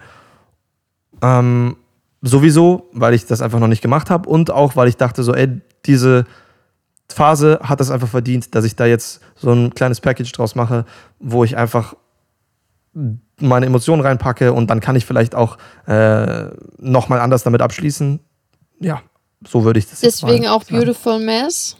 Ähm, 1.20 1.76
sowieso, 2.22 2.88
weil 2.92 3.14
ich 3.14 3.26
das 3.26 3.42
einfach 3.42 3.58
noch 3.58 3.68
nicht 3.68 3.82
gemacht 3.82 4.08
habe 4.10 4.28
und 4.28 4.50
auch, 4.50 4.76
weil 4.76 4.88
ich 4.88 4.96
dachte 4.96 5.22
so, 5.22 5.34
ey, 5.34 5.60
diese 5.86 6.24
Phase 7.12 7.60
hat 7.62 7.80
es 7.80 7.90
einfach 7.90 8.08
verdient, 8.08 8.54
dass 8.54 8.64
ich 8.64 8.76
da 8.76 8.86
jetzt 8.86 9.20
so 9.36 9.52
ein 9.52 9.74
kleines 9.74 10.00
Package 10.00 10.30
draus 10.32 10.54
mache, 10.54 10.86
wo 11.18 11.44
ich 11.44 11.56
einfach 11.56 11.94
meine 13.40 13.66
Emotionen 13.66 14.02
reinpacke 14.02 14.52
und 14.52 14.68
dann 14.70 14.80
kann 14.80 14.96
ich 14.96 15.04
vielleicht 15.04 15.34
auch 15.34 15.58
äh, 15.86 16.44
nochmal 16.78 17.20
anders 17.20 17.42
damit 17.42 17.60
abschließen. 17.62 18.20
Ja, 18.80 19.02
so 19.46 19.64
würde 19.64 19.78
ich 19.78 19.88
das 19.90 20.02
jetzt 20.02 20.22
Deswegen 20.22 20.46
auch 20.46 20.62
sagen. 20.62 20.76
Beautiful 20.76 21.18
Mess, 21.18 21.76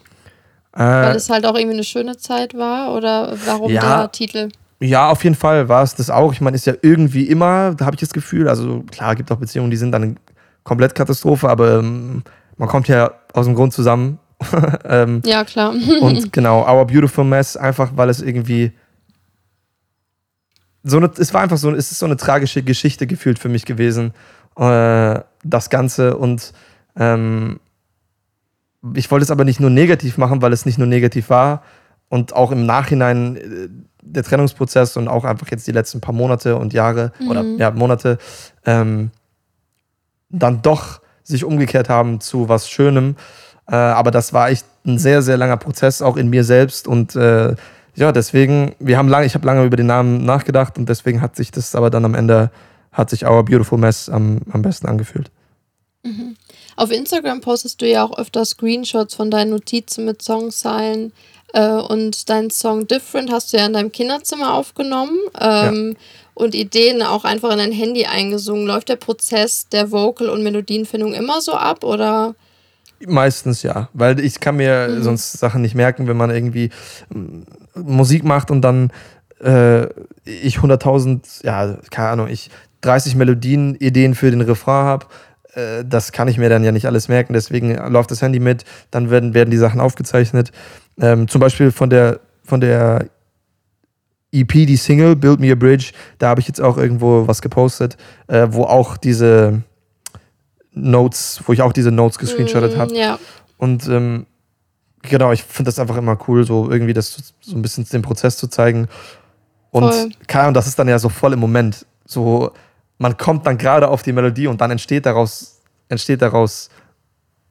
weil 0.72 1.12
Äh, 1.12 1.16
es 1.16 1.30
halt 1.30 1.46
auch 1.46 1.54
irgendwie 1.54 1.74
eine 1.76 1.84
schöne 1.84 2.16
Zeit 2.16 2.54
war 2.54 2.94
oder 2.94 3.34
warum 3.46 3.70
Ja. 3.70 3.98
der 4.00 4.12
Titel? 4.12 4.48
ja, 4.80 5.10
auf 5.10 5.22
jeden 5.22 5.36
Fall 5.36 5.68
war 5.68 5.82
es 5.84 5.94
das 5.94 6.10
auch. 6.10 6.32
Ich 6.32 6.40
meine, 6.40 6.56
ist 6.56 6.66
ja 6.66 6.74
irgendwie 6.82 7.28
immer, 7.28 7.74
da 7.74 7.84
habe 7.84 7.94
ich 7.94 8.00
das 8.00 8.12
Gefühl, 8.12 8.48
also 8.48 8.82
klar, 8.90 9.14
gibt 9.14 9.30
auch 9.30 9.36
Beziehungen, 9.36 9.70
die 9.70 9.76
sind 9.76 9.92
dann 9.92 10.18
komplett 10.64 10.94
Katastrophe, 10.94 11.48
aber 11.48 11.78
ähm, 11.78 12.22
man 12.56 12.68
kommt 12.68 12.88
ja 12.88 13.12
aus 13.32 13.46
dem 13.46 13.54
Grund 13.54 13.72
zusammen. 13.72 14.18
ähm, 14.84 15.22
Ja, 15.24 15.44
klar. 15.44 15.72
Und 16.00 16.32
genau, 16.32 16.68
Our 16.68 16.86
Beautiful 16.86 17.24
Mess, 17.24 17.56
einfach 17.56 17.92
weil 17.96 18.08
es 18.08 18.20
irgendwie 18.20 18.72
so 20.82 20.96
eine, 20.96 21.10
es 21.16 21.32
war 21.32 21.42
einfach 21.42 21.58
so, 21.58 21.70
es 21.70 21.92
ist 21.92 22.00
so 22.00 22.06
eine 22.06 22.16
tragische 22.16 22.62
Geschichte 22.62 23.06
gefühlt 23.06 23.38
für 23.38 23.48
mich 23.48 23.64
gewesen, 23.64 24.12
äh, 24.56 25.20
das 25.44 25.70
Ganze. 25.70 26.16
Und 26.16 26.52
ähm, 26.96 27.60
ich 28.94 29.10
wollte 29.10 29.22
es 29.22 29.30
aber 29.30 29.44
nicht 29.44 29.60
nur 29.60 29.70
negativ 29.70 30.18
machen, 30.18 30.42
weil 30.42 30.52
es 30.52 30.66
nicht 30.66 30.78
nur 30.78 30.88
negativ 30.88 31.30
war. 31.30 31.62
Und 32.08 32.34
auch 32.34 32.50
im 32.50 32.66
Nachhinein 32.66 33.36
äh, 33.36 33.68
der 34.02 34.24
Trennungsprozess 34.24 34.96
und 34.96 35.08
auch 35.08 35.24
einfach 35.24 35.50
jetzt 35.50 35.66
die 35.66 35.72
letzten 35.72 36.00
paar 36.00 36.14
Monate 36.14 36.56
und 36.56 36.72
Jahre 36.72 37.12
oder 37.28 37.42
ja, 37.42 37.70
Monate 37.70 38.18
ähm, 38.66 39.12
dann 40.32 40.62
doch 40.62 41.00
sich 41.22 41.44
umgekehrt 41.44 41.88
haben 41.88 42.20
zu 42.20 42.48
was 42.48 42.68
Schönem. 42.68 43.16
Äh, 43.68 43.76
aber 43.76 44.10
das 44.10 44.32
war 44.32 44.50
echt 44.50 44.66
ein 44.84 44.98
sehr, 44.98 45.22
sehr 45.22 45.36
langer 45.36 45.56
Prozess, 45.56 46.02
auch 46.02 46.16
in 46.16 46.30
mir 46.30 46.44
selbst. 46.44 46.88
Und 46.88 47.14
äh, 47.14 47.54
ja, 47.94 48.12
deswegen, 48.12 48.74
wir 48.78 48.98
haben 48.98 49.08
lange, 49.08 49.26
ich 49.26 49.34
habe 49.34 49.46
lange 49.46 49.64
über 49.64 49.76
den 49.76 49.86
Namen 49.86 50.24
nachgedacht 50.24 50.78
und 50.78 50.88
deswegen 50.88 51.20
hat 51.20 51.36
sich 51.36 51.50
das 51.50 51.74
aber 51.74 51.90
dann 51.90 52.04
am 52.04 52.14
Ende, 52.14 52.50
hat 52.90 53.10
sich 53.10 53.24
Our 53.26 53.44
Beautiful 53.44 53.78
Mess 53.78 54.08
am, 54.08 54.40
am 54.50 54.62
besten 54.62 54.88
angefühlt. 54.88 55.30
Auf 56.76 56.90
Instagram 56.90 57.40
postest 57.40 57.80
du 57.80 57.88
ja 57.88 58.04
auch 58.04 58.18
öfter 58.18 58.44
Screenshots 58.44 59.14
von 59.14 59.30
deinen 59.30 59.50
Notizen 59.50 60.04
mit 60.04 60.22
Songzeilen. 60.22 61.12
Äh, 61.52 61.68
und 61.68 62.28
deinen 62.30 62.50
Song 62.50 62.86
Different 62.86 63.30
hast 63.30 63.52
du 63.52 63.58
ja 63.58 63.66
in 63.66 63.74
deinem 63.74 63.92
Kinderzimmer 63.92 64.54
aufgenommen. 64.54 65.18
Ähm, 65.38 65.96
Und 66.34 66.54
Ideen 66.54 67.02
auch 67.02 67.24
einfach 67.24 67.50
in 67.52 67.58
dein 67.58 67.72
Handy 67.72 68.06
eingesungen. 68.06 68.66
Läuft 68.66 68.88
der 68.88 68.96
Prozess 68.96 69.68
der 69.68 69.90
Vocal- 69.90 70.30
und 70.30 70.42
Melodienfindung 70.42 71.12
immer 71.12 71.40
so 71.40 71.52
ab? 71.52 71.84
Oder 71.84 72.34
Meistens 73.06 73.62
ja, 73.62 73.88
weil 73.92 74.20
ich 74.20 74.40
kann 74.40 74.56
mir 74.56 75.02
sonst 75.02 75.32
Sachen 75.32 75.62
nicht 75.62 75.74
merken, 75.74 76.06
wenn 76.06 76.16
man 76.16 76.30
irgendwie 76.30 76.70
ähm, 77.12 77.44
Musik 77.74 78.22
macht 78.22 78.50
und 78.50 78.62
dann 78.62 78.92
äh, 79.42 79.84
ich 80.24 80.58
100.000, 80.58 81.44
ja, 81.44 81.78
keine 81.90 82.08
Ahnung, 82.08 82.28
ich 82.28 82.50
30 82.82 83.16
Melodien, 83.16 83.74
Ideen 83.76 84.14
für 84.14 84.30
den 84.30 84.40
Refrain 84.40 84.84
habe. 84.84 85.06
Äh, 85.54 85.84
das 85.84 86.12
kann 86.12 86.28
ich 86.28 86.38
mir 86.38 86.48
dann 86.48 86.62
ja 86.62 86.70
nicht 86.70 86.86
alles 86.86 87.08
merken, 87.08 87.32
deswegen 87.32 87.74
läuft 87.90 88.10
das 88.10 88.22
Handy 88.22 88.38
mit, 88.38 88.64
dann 88.90 89.10
werden, 89.10 89.34
werden 89.34 89.50
die 89.50 89.56
Sachen 89.56 89.80
aufgezeichnet. 89.80 90.52
Ähm, 91.00 91.26
zum 91.26 91.40
Beispiel 91.40 91.72
von 91.72 91.90
der, 91.90 92.20
von 92.44 92.60
der 92.60 93.06
EP, 94.32 94.48
die 94.66 94.76
Single 94.76 95.14
Build 95.14 95.40
Me 95.40 95.52
a 95.52 95.54
Bridge, 95.54 95.92
da 96.18 96.28
habe 96.28 96.40
ich 96.40 96.48
jetzt 96.48 96.60
auch 96.60 96.78
irgendwo 96.78 97.26
was 97.28 97.42
gepostet, 97.42 97.96
äh, 98.28 98.48
wo 98.50 98.64
auch 98.64 98.96
diese 98.96 99.62
Notes, 100.72 101.42
wo 101.46 101.52
ich 101.52 101.62
auch 101.62 101.72
diese 101.72 101.90
Notes 101.92 102.18
gescreenshottet 102.18 102.76
habe. 102.76 102.92
Mm, 102.92 102.96
Ja. 102.96 103.18
Und 103.58 103.86
ähm, 103.88 104.26
genau, 105.02 105.32
ich 105.32 105.42
finde 105.44 105.68
das 105.68 105.78
einfach 105.78 105.96
immer 105.96 106.18
cool, 106.26 106.44
so 106.44 106.70
irgendwie 106.70 106.94
das 106.94 107.34
so 107.40 107.56
ein 107.56 107.62
bisschen 107.62 107.84
den 107.84 108.02
Prozess 108.02 108.36
zu 108.38 108.48
zeigen. 108.48 108.88
Und 109.70 109.92
Voll. 109.92 110.10
keine 110.26 110.44
Ahnung, 110.44 110.54
das 110.54 110.66
ist 110.66 110.78
dann 110.78 110.88
ja 110.88 110.98
so 110.98 111.08
voll 111.08 111.34
im 111.34 111.38
Moment. 111.38 111.86
So, 112.06 112.52
man 112.98 113.16
kommt 113.16 113.46
dann 113.46 113.58
gerade 113.58 113.88
auf 113.88 114.02
die 114.02 114.12
Melodie 114.12 114.46
und 114.46 114.60
dann 114.60 114.70
entsteht 114.70 115.06
daraus, 115.06 115.60
entsteht 115.88 116.22
daraus 116.22 116.70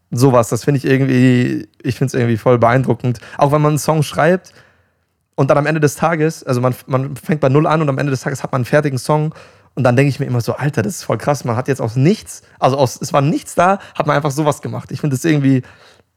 sowas. 0.10 0.50
Das 0.50 0.64
finde 0.64 0.80
ich 0.80 0.86
irgendwie, 0.86 1.68
ich 1.82 1.96
finde 1.96 2.08
es 2.08 2.14
irgendwie 2.16 2.38
voll 2.38 2.58
beeindruckend. 2.58 3.20
Auch 3.38 3.52
wenn 3.52 3.62
man 3.62 3.72
einen 3.72 3.80
Song 3.80 4.04
schreibt 4.04 4.52
und 5.42 5.48
dann 5.48 5.58
am 5.58 5.66
Ende 5.66 5.82
des 5.82 5.96
Tages, 5.96 6.44
also 6.44 6.62
man, 6.62 6.76
man 6.86 7.16
fängt 7.16 7.42
bei 7.42 7.50
Null 7.50 7.68
an 7.68 7.82
und 7.82 7.90
am 7.90 7.98
Ende 7.98 8.12
des 8.12 8.22
Tages 8.22 8.44
hat 8.44 8.52
man 8.52 8.60
einen 8.60 8.66
fertigen 8.66 9.00
Song 9.00 9.34
und 9.74 9.84
dann 9.84 9.96
denke 9.96 10.10
ich 10.10 10.20
mir 10.20 10.28
immer 10.28 10.40
so, 10.40 10.54
Alter, 10.54 10.82
das 10.84 10.98
ist 10.98 11.04
voll 11.04 11.18
krass. 11.18 11.46
Man 11.46 11.56
hat 11.56 11.68
jetzt 11.68 11.82
aus 11.82 11.96
nichts, 11.96 12.44
also 12.60 12.78
aus, 12.78 13.00
es 13.02 13.12
war 13.12 13.22
nichts 13.22 13.56
da, 13.56 13.80
hat 13.96 14.06
man 14.06 14.16
einfach 14.16 14.32
sowas 14.32 14.62
gemacht. 14.62 14.92
Ich 14.92 15.02
finde 15.02 15.16
das 15.16 15.26
irgendwie, 15.26 15.64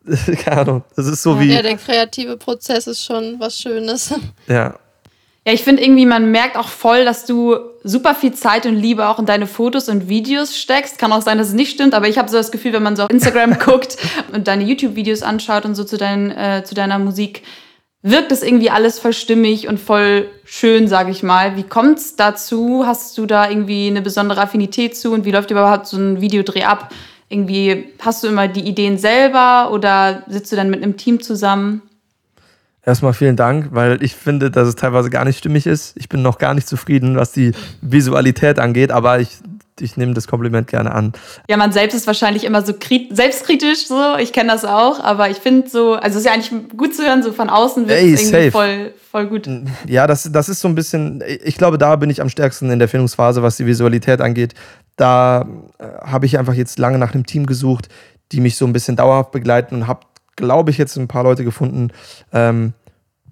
keine 0.45 0.61
Ahnung, 0.61 0.85
das 0.95 1.07
ist 1.07 1.23
so 1.23 1.41
wie, 1.41 1.53
Ja, 1.55 1.63
der 1.63 1.79
kreative 1.79 2.37
Prozess 2.37 2.87
ist 2.87 3.03
schon 3.03 3.37
was 3.41 3.59
Schönes. 3.59 4.15
ja, 4.47 4.75
Ja, 5.47 5.53
ich 5.53 5.63
finde 5.63 5.83
irgendwie, 5.83 6.07
man 6.07 6.31
merkt 6.31 6.57
auch 6.57 6.69
voll, 6.69 7.05
dass 7.05 7.27
du 7.27 7.57
super 7.83 8.15
viel 8.15 8.33
Zeit 8.33 8.65
und 8.65 8.77
Liebe 8.77 9.07
auch 9.09 9.19
in 9.19 9.27
deine 9.27 9.47
Fotos 9.47 9.91
und 9.91 10.09
Videos 10.09 10.57
steckst. 10.57 10.99
Kann 10.99 11.13
auch 11.13 11.21
sein, 11.21 11.37
dass 11.37 11.49
es 11.49 11.55
nicht 11.55 11.71
stimmt, 11.71 11.93
aber 11.93 12.09
ich 12.09 12.17
habe 12.17 12.31
so 12.31 12.39
das 12.39 12.51
Gefühl, 12.51 12.73
wenn 12.73 12.83
man 12.83 12.97
so 12.97 13.05
auf 13.05 13.11
Instagram 13.11 13.59
guckt 13.65 13.99
und 14.33 14.49
deine 14.49 14.65
YouTube-Videos 14.65 15.23
anschaut 15.23 15.67
und 15.67 15.75
so 15.75 15.85
zu, 15.85 15.99
dein, 15.99 16.31
äh, 16.31 16.63
zu 16.65 16.75
deiner 16.75 16.99
Musik, 16.99 17.43
wirkt 18.05 18.33
es 18.33 18.43
irgendwie 18.43 18.69
alles 18.71 18.99
voll 18.99 19.15
stimmig 19.15 19.67
und 19.67 19.81
voll 19.81 20.29
schön, 20.45 20.89
sage 20.89 21.11
ich 21.11 21.23
mal. 21.23 21.57
Wie 21.57 21.63
kommt's 21.63 22.17
dazu? 22.17 22.85
Hast 22.87 23.17
du 23.17 23.25
da 23.25 23.49
irgendwie 23.49 23.89
eine 23.89 24.03
besondere 24.03 24.43
Affinität 24.43 24.95
zu 24.95 25.13
und 25.13 25.25
wie 25.25 25.31
läuft 25.31 25.51
überhaupt 25.51 25.87
so 25.87 25.97
ein 25.97 26.21
Videodreh 26.21 26.65
ab? 26.65 26.93
Irgendwie 27.31 27.87
hast 28.01 28.23
du 28.23 28.29
immer 28.29 28.47
die 28.47 28.69
Ideen 28.69 28.99
selber 28.99 29.71
oder 29.73 30.23
sitzt 30.29 30.53
du 30.53 30.57
dann 30.57 30.69
mit 30.69 30.83
einem 30.83 30.99
Team 30.99 31.23
zusammen? 31.23 31.81
Erstmal 32.85 33.15
vielen 33.15 33.37
Dank, 33.37 33.69
weil 33.71 34.03
ich 34.03 34.15
finde, 34.15 34.51
dass 34.51 34.69
es 34.69 34.77
teilweise 34.77 35.09
gar 35.09 35.25
nicht 35.25 35.39
stimmig 35.39 35.67
ist. 35.67 35.97
Ich 35.97 36.11
bin 36.11 36.21
noch 36.21 36.37
gar 36.37 36.53
nicht 36.53 36.69
zufrieden, 36.69 37.17
was 37.17 37.33
die 37.33 37.53
Visualität 37.81 38.59
angeht, 38.59 38.91
aber 38.91 39.19
ich, 39.21 39.39
ich 39.81 39.97
nehme 39.97 40.15
das 40.15 40.29
Kompliment 40.29 40.69
gerne 40.69 40.93
an. 40.93 41.13
Ja, 41.49 41.57
man 41.57 41.73
selbst 41.73 41.95
ist 41.95 42.07
wahrscheinlich 42.07 42.45
immer 42.45 42.63
so 42.63 42.75
krit 42.75 43.15
selbstkritisch, 43.15 43.87
so. 43.87 44.17
Ich 44.19 44.33
kenne 44.33 44.53
das 44.53 44.65
auch, 44.65 45.01
aber 45.01 45.31
ich 45.31 45.39
finde 45.39 45.69
so, 45.69 45.95
also 45.95 46.19
es 46.19 46.25
ist 46.25 46.27
ja 46.27 46.33
eigentlich 46.33 46.53
gut 46.77 46.95
zu 46.95 47.03
hören, 47.03 47.23
so 47.23 47.33
von 47.33 47.51
außen 47.51 47.89
wird 47.89 48.01
es 48.01 48.31
irgendwie 48.31 48.51
voll, 48.51 48.95
voll 49.11 49.27
gut. 49.27 49.49
Ja, 49.89 50.07
das, 50.07 50.31
das 50.31 50.49
ist 50.49 50.61
so 50.61 50.69
ein 50.69 50.75
bisschen, 50.75 51.23
ich 51.45 51.57
glaube, 51.57 51.79
da 51.79 51.97
bin 51.97 52.11
ich 52.11 52.21
am 52.21 52.29
stärksten 52.29 52.71
in 52.71 52.79
der 52.79 52.89
Findungsphase, 52.89 53.43
was 53.43 53.57
die 53.57 53.67
Visualität 53.67 54.21
angeht. 54.21 54.55
Da 54.97 55.49
äh, 55.79 55.85
habe 56.03 56.27
ich 56.27 56.39
einfach 56.39 56.55
jetzt 56.55 56.79
lange 56.79 56.99
nach 56.99 57.15
einem 57.15 57.27
Team 57.27 57.47
gesucht, 57.47 57.89
die 58.33 58.41
mich 58.41 58.57
so 58.57 58.67
ein 58.67 58.73
bisschen 58.73 58.97
dauerhaft 58.97 59.33
begleiten 59.33 59.75
und 59.75 59.87
habe, 59.89 60.01
glaube 60.37 60.71
ich, 60.71 60.79
jetzt 60.79 60.97
ein 60.97 61.09
paar 61.09 61.25
Leute 61.25 61.45
gefunden, 61.45 61.91
ähm, 62.33 62.75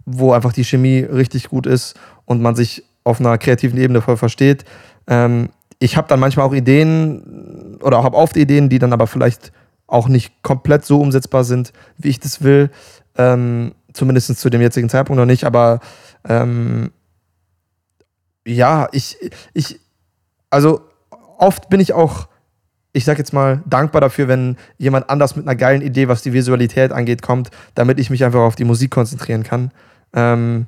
wo 0.04 0.32
einfach 0.32 0.52
die 0.52 0.64
Chemie 0.64 1.00
richtig 1.00 1.48
gut 1.48 1.66
ist 1.66 1.94
und 2.24 2.42
man 2.42 2.56
sich 2.56 2.84
auf 3.04 3.20
einer 3.20 3.38
kreativen 3.38 3.78
Ebene 3.78 4.00
voll 4.00 4.16
versteht. 4.16 4.64
Ähm, 5.06 5.50
ich 5.82 5.96
habe 5.96 6.06
dann 6.06 6.20
manchmal 6.20 6.46
auch 6.46 6.54
Ideen 6.54 7.78
oder 7.82 8.02
habe 8.04 8.16
oft 8.16 8.36
Ideen, 8.36 8.68
die 8.68 8.78
dann 8.78 8.92
aber 8.92 9.06
vielleicht 9.06 9.52
auch 9.88 10.08
nicht 10.08 10.42
komplett 10.42 10.84
so 10.84 11.00
umsetzbar 11.00 11.44
sind, 11.44 11.72
wie 11.98 12.08
ich 12.08 12.20
das 12.20 12.42
will. 12.42 12.70
Ähm, 13.16 13.72
Zumindest 13.92 14.38
zu 14.38 14.48
dem 14.48 14.62
jetzigen 14.62 14.88
Zeitpunkt 14.88 15.18
noch 15.18 15.26
nicht, 15.26 15.44
aber 15.44 15.80
ähm, 16.26 16.92
ja, 18.46 18.88
ich, 18.92 19.18
ich, 19.52 19.80
also 20.48 20.80
oft 21.36 21.68
bin 21.68 21.78
ich 21.78 21.92
auch, 21.92 22.26
ich 22.94 23.04
sag 23.04 23.18
jetzt 23.18 23.34
mal, 23.34 23.62
dankbar 23.66 24.00
dafür, 24.00 24.28
wenn 24.28 24.56
jemand 24.78 25.10
anders 25.10 25.36
mit 25.36 25.46
einer 25.46 25.56
geilen 25.56 25.82
Idee, 25.82 26.08
was 26.08 26.22
die 26.22 26.32
Visualität 26.32 26.90
angeht, 26.90 27.20
kommt, 27.20 27.50
damit 27.74 28.00
ich 28.00 28.08
mich 28.08 28.24
einfach 28.24 28.40
auf 28.40 28.56
die 28.56 28.64
Musik 28.64 28.90
konzentrieren 28.90 29.42
kann. 29.42 29.72
Ähm, 30.14 30.66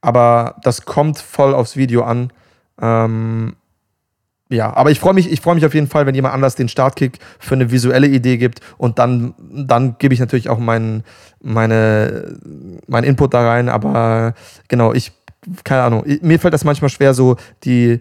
aber 0.00 0.56
das 0.64 0.84
kommt 0.84 1.18
voll 1.18 1.54
aufs 1.54 1.76
Video 1.76 2.02
an. 2.02 2.32
Ähm, 2.80 3.54
ja, 4.52 4.74
aber 4.74 4.90
ich 4.90 5.00
freue 5.00 5.14
mich, 5.14 5.30
ich 5.30 5.40
freue 5.40 5.54
mich 5.54 5.64
auf 5.64 5.74
jeden 5.74 5.88
Fall, 5.88 6.06
wenn 6.06 6.14
jemand 6.14 6.34
anders 6.34 6.54
den 6.54 6.68
Startkick 6.68 7.18
für 7.38 7.54
eine 7.54 7.70
visuelle 7.70 8.06
Idee 8.06 8.36
gibt 8.36 8.60
und 8.78 8.98
dann, 8.98 9.34
dann 9.38 9.96
gebe 9.98 10.14
ich 10.14 10.20
natürlich 10.20 10.48
auch 10.48 10.58
meinen 10.58 11.04
meine, 11.42 12.38
mein 12.86 13.04
Input 13.04 13.34
da 13.34 13.48
rein. 13.48 13.68
Aber 13.68 14.34
genau, 14.68 14.92
ich, 14.92 15.12
keine 15.64 15.82
Ahnung, 15.82 16.04
mir 16.20 16.38
fällt 16.38 16.54
das 16.54 16.64
manchmal 16.64 16.90
schwer, 16.90 17.14
so 17.14 17.36
die, 17.64 18.00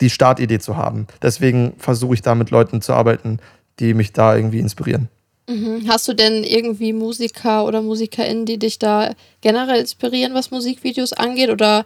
die 0.00 0.10
Startidee 0.10 0.58
zu 0.58 0.76
haben. 0.76 1.06
Deswegen 1.22 1.74
versuche 1.78 2.14
ich 2.14 2.22
da 2.22 2.34
mit 2.34 2.50
Leuten 2.50 2.82
zu 2.82 2.92
arbeiten, 2.92 3.38
die 3.78 3.94
mich 3.94 4.12
da 4.12 4.36
irgendwie 4.36 4.60
inspirieren. 4.60 5.08
Mhm. 5.48 5.88
Hast 5.88 6.08
du 6.08 6.14
denn 6.14 6.44
irgendwie 6.44 6.92
Musiker 6.92 7.64
oder 7.64 7.82
MusikerInnen, 7.82 8.46
die 8.46 8.58
dich 8.58 8.78
da 8.78 9.14
generell 9.40 9.80
inspirieren, 9.80 10.34
was 10.34 10.50
Musikvideos 10.50 11.12
angeht? 11.12 11.50
Oder 11.50 11.84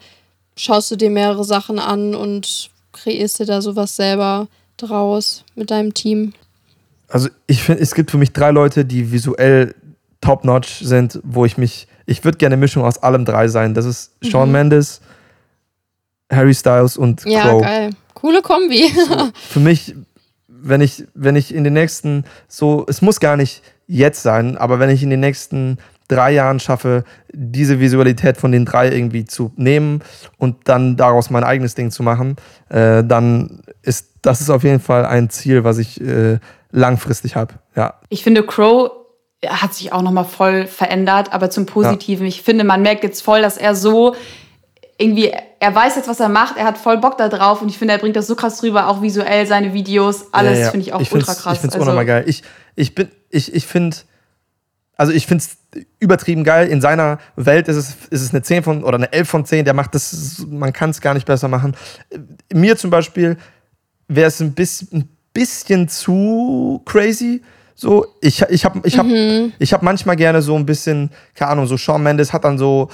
schaust 0.57 0.90
du 0.90 0.97
dir 0.97 1.11
mehrere 1.11 1.45
Sachen 1.45 1.79
an 1.79 2.14
und 2.14 2.71
kreierst 2.97 3.39
dir 3.39 3.47
da 3.47 3.61
sowas 3.63 3.95
selber 3.97 4.49
draus 4.77 5.45
mit 5.55 5.71
deinem 5.71 5.95
Team? 5.95 6.33
Also 7.09 7.29
ich 7.47 7.63
finde, 7.63 7.83
es 7.83 7.95
gibt 7.95 8.11
für 8.11 8.19
mich 8.19 8.33
drei 8.33 8.51
Leute, 8.51 8.85
die 8.85 9.13
visuell 9.13 9.75
top-notch 10.21 10.81
sind, 10.83 11.21
wo 11.23 11.45
ich 11.45 11.57
mich, 11.57 11.87
ich 12.07 12.25
würde 12.25 12.39
gerne 12.39 12.55
eine 12.55 12.61
Mischung 12.61 12.85
aus 12.85 12.99
allem 13.03 13.25
drei 13.25 13.49
sein. 13.49 13.75
Das 13.75 13.85
ist 13.85 14.13
Shawn 14.23 14.49
Mhm. 14.49 14.53
Mendes, 14.53 15.01
Harry 16.31 16.55
Styles 16.55 16.97
und 16.97 17.25
Ja, 17.25 17.43
Crow. 17.51 17.63
geil. 17.63 17.91
Coole 18.15 18.43
Kombi. 18.43 18.91
Für 19.49 19.61
mich, 19.61 19.95
wenn 20.49 20.81
ich, 20.81 21.05
wenn 21.15 21.37
ich 21.37 21.55
in 21.55 21.65
den 21.65 21.75
nächsten, 21.75 22.25
so, 22.49 22.85
es 22.89 23.03
muss 23.03 23.21
gar 23.21 23.37
nicht 23.37 23.63
jetzt 23.87 24.23
sein, 24.23 24.57
aber 24.57 24.81
wenn 24.81 24.91
ich 24.91 25.03
in 25.03 25.11
den 25.11 25.21
nächsten 25.21 25.79
drei 26.09 26.33
Jahren 26.33 26.61
schaffe, 26.61 27.05
diese 27.33 27.81
Visualität 27.81 28.37
von 28.37 28.53
den 28.53 28.64
drei 28.64 28.90
irgendwie 28.90 29.25
zu 29.25 29.53
nehmen 29.57 30.03
und 30.38 30.69
dann 30.69 30.97
daraus 30.97 31.31
mein 31.31 31.45
eigenes 31.45 31.75
Ding 31.75 31.90
zu 31.90 32.03
machen, 32.03 32.37
äh, 32.69 33.03
dann 33.05 33.62
ist 33.83 34.11
das 34.23 34.40
ist 34.40 34.51
auf 34.51 34.64
jeden 34.64 34.81
Fall 34.81 35.07
ein 35.07 35.31
Ziel, 35.31 35.62
was 35.62 35.79
ich 35.79 36.01
äh, 36.01 36.38
langfristig 36.73 37.37
habe. 37.37 37.55
Ja, 37.77 37.95
Ich 38.09 38.25
finde, 38.25 38.45
Crow 38.45 38.90
hat 39.47 39.75
sich 39.75 39.92
auch 39.92 40.03
nochmal 40.03 40.25
voll 40.25 40.66
verändert, 40.66 41.33
aber 41.33 41.51
zum 41.51 41.66
Positiven. 41.66 42.27
Ich 42.27 42.42
finde, 42.42 42.64
man 42.64 42.83
merkt 42.83 43.05
jetzt 43.05 43.23
voll, 43.23 43.42
dass 43.42 43.57
er 43.57 43.75
so 43.75 44.16
irgendwie, 44.99 45.33
er 45.61 45.75
weiß 45.75 45.97
jetzt, 45.97 46.09
was 46.09 46.21
er 46.21 46.29
macht, 46.29 46.57
er 46.57 46.64
hat 46.64 46.79
voll 46.79 46.99
Bock 46.99 47.19
da 47.19 47.29
drauf 47.29 47.61
und 47.61 47.69
ich 47.69 47.79
finde, 47.79 47.95
er 47.95 47.99
bringt 47.99 48.16
das 48.16 48.27
so 48.27 48.35
krass 48.35 48.62
rüber, 48.62 48.88
auch 48.88 49.03
visuell, 49.03 49.47
seine 49.47 49.75
Videos, 49.75 50.33
alles 50.33 50.59
Ja, 50.59 50.64
ja. 50.64 50.71
finde 50.71 50.87
ich 50.87 50.92
auch 50.92 51.01
ich 51.01 51.12
ultra 51.12 51.35
krass. 51.35 51.55
Ich 51.55 51.61
finde 51.61 51.69
es 51.69 51.75
Also, 51.75 51.83
unnormal 51.83 52.07
geil. 52.07 52.25
Ich, 52.27 52.42
ich 52.77 52.95
bin, 52.95 53.11
ich, 53.31 53.55
ich 53.55 53.66
finde, 53.66 53.97
also 54.97 55.12
ich 55.12 55.27
finde 55.27 55.45
es 55.45 55.59
übertrieben 55.99 56.45
geil. 56.45 56.69
In 56.69 56.81
seiner 56.81 57.19
Welt 57.37 57.69
ist 57.69 57.77
es, 57.77 57.97
ist 58.11 58.23
es 58.23 58.31
eine 58.31 58.43
10 58.43 58.62
von 58.62 58.85
oder 58.85 58.97
eine 58.97 59.12
11 59.12 59.29
von 59.29 59.45
10. 59.45 59.65
Der 59.65 59.75
macht 59.75 59.95
das, 59.95 60.45
man 60.49 60.73
kann 60.73 60.91
es 60.91 61.01
gar 61.01 61.15
nicht 61.15 61.27
besser 61.27 61.49
machen. 61.49 61.77
Mir 62.53 62.77
zum 62.77 62.91
Beispiel 62.91 63.37
wäre 64.09 64.29
es 64.29 64.41
ein 64.41 64.53
bisschen, 64.53 64.89
ein 64.93 65.09
bisschen 65.33 65.89
zu 65.89 66.83
crazy. 66.85 67.43
So, 67.75 68.07
ich, 68.23 68.43
ich 68.49 68.65
habe 68.65 68.81
ich 68.85 68.99
hab, 68.99 69.07
ich 69.07 69.73
hab 69.73 69.83
manchmal 69.83 70.17
gerne 70.17 70.41
so 70.41 70.57
ein 70.57 70.65
bisschen, 70.65 71.11
keine 71.35 71.53
Ahnung, 71.53 71.67
so 71.67 71.77
Shawn 71.77 72.03
Mendes 72.03 72.33
hat 72.33 72.45
dann 72.45 72.57
so 72.57 72.89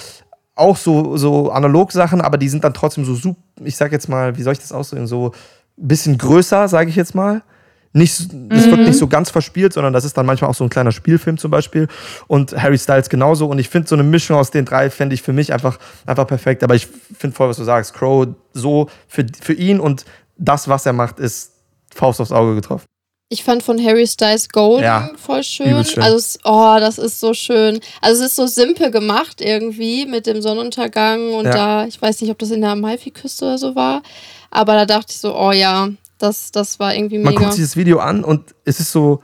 auch 0.54 0.76
so, 0.76 1.16
so 1.16 1.50
Analog-Sachen, 1.50 2.20
aber 2.20 2.36
die 2.36 2.48
sind 2.48 2.64
dann 2.64 2.74
trotzdem 2.74 3.04
so 3.04 3.14
super, 3.14 3.40
ich 3.64 3.76
sag 3.76 3.92
jetzt 3.92 4.08
mal, 4.08 4.36
wie 4.36 4.42
soll 4.42 4.52
ich 4.52 4.58
das 4.58 4.72
ausdrücken, 4.72 5.06
so 5.06 5.32
ein 5.78 5.88
bisschen 5.88 6.18
größer, 6.18 6.68
sage 6.68 6.90
ich 6.90 6.96
jetzt 6.96 7.14
mal. 7.14 7.42
Nicht, 7.94 8.28
das 8.48 8.66
wird 8.70 8.80
nicht 8.80 8.96
so 8.98 9.06
ganz 9.06 9.28
verspielt, 9.28 9.74
sondern 9.74 9.92
das 9.92 10.04
ist 10.04 10.16
dann 10.16 10.24
manchmal 10.24 10.50
auch 10.50 10.54
so 10.54 10.64
ein 10.64 10.70
kleiner 10.70 10.92
Spielfilm 10.92 11.36
zum 11.36 11.50
Beispiel. 11.50 11.88
Und 12.26 12.52
Harry 12.56 12.78
Styles 12.78 13.10
genauso. 13.10 13.46
Und 13.46 13.58
ich 13.58 13.68
finde 13.68 13.86
so 13.88 13.94
eine 13.94 14.02
Mischung 14.02 14.38
aus 14.38 14.50
den 14.50 14.64
drei 14.64 14.88
fände 14.88 15.14
ich 15.14 15.20
für 15.22 15.34
mich 15.34 15.52
einfach, 15.52 15.78
einfach 16.06 16.26
perfekt. 16.26 16.62
Aber 16.64 16.74
ich 16.74 16.86
finde 17.18 17.36
voll, 17.36 17.50
was 17.50 17.58
du 17.58 17.64
sagst. 17.64 17.92
Crow 17.92 18.28
so 18.54 18.88
für, 19.08 19.26
für 19.42 19.52
ihn 19.52 19.78
und 19.78 20.06
das, 20.38 20.68
was 20.68 20.86
er 20.86 20.94
macht, 20.94 21.18
ist 21.18 21.52
Faust 21.94 22.20
aufs 22.20 22.32
Auge 22.32 22.54
getroffen. 22.54 22.86
Ich 23.28 23.44
fand 23.44 23.62
von 23.62 23.82
Harry 23.82 24.06
Styles 24.06 24.48
Golden 24.50 24.84
Ja, 24.84 25.10
voll 25.16 25.42
schön. 25.42 25.84
schön. 25.84 26.02
Also, 26.02 26.16
es, 26.16 26.38
oh, 26.44 26.76
das 26.78 26.98
ist 26.98 27.18
so 27.20 27.32
schön. 27.34 27.80
Also, 28.02 28.22
es 28.24 28.30
ist 28.30 28.36
so 28.36 28.46
simpel 28.46 28.90
gemacht 28.90 29.40
irgendwie 29.40 30.04
mit 30.06 30.26
dem 30.26 30.42
Sonnenuntergang 30.42 31.32
und 31.32 31.46
Ja. 31.46 31.52
da, 31.52 31.86
ich 31.86 32.00
weiß 32.00 32.20
nicht, 32.20 32.30
ob 32.30 32.38
das 32.38 32.50
in 32.50 32.60
der 32.60 32.70
Amalfi-Küste 32.70 33.44
oder 33.46 33.58
so 33.58 33.74
war, 33.74 34.02
aber 34.50 34.74
da 34.74 34.84
dachte 34.86 35.12
ich 35.12 35.18
so, 35.18 35.34
oh 35.34 35.50
ja, 35.52 35.88
das, 36.22 36.50
das 36.52 36.78
war 36.78 36.94
irgendwie 36.94 37.18
Man 37.18 37.34
mega. 37.34 37.44
guckt 37.44 37.54
sich 37.54 37.64
das 37.64 37.76
Video 37.76 37.98
an 37.98 38.24
und 38.24 38.54
es 38.64 38.80
ist 38.80 38.92
so, 38.92 39.22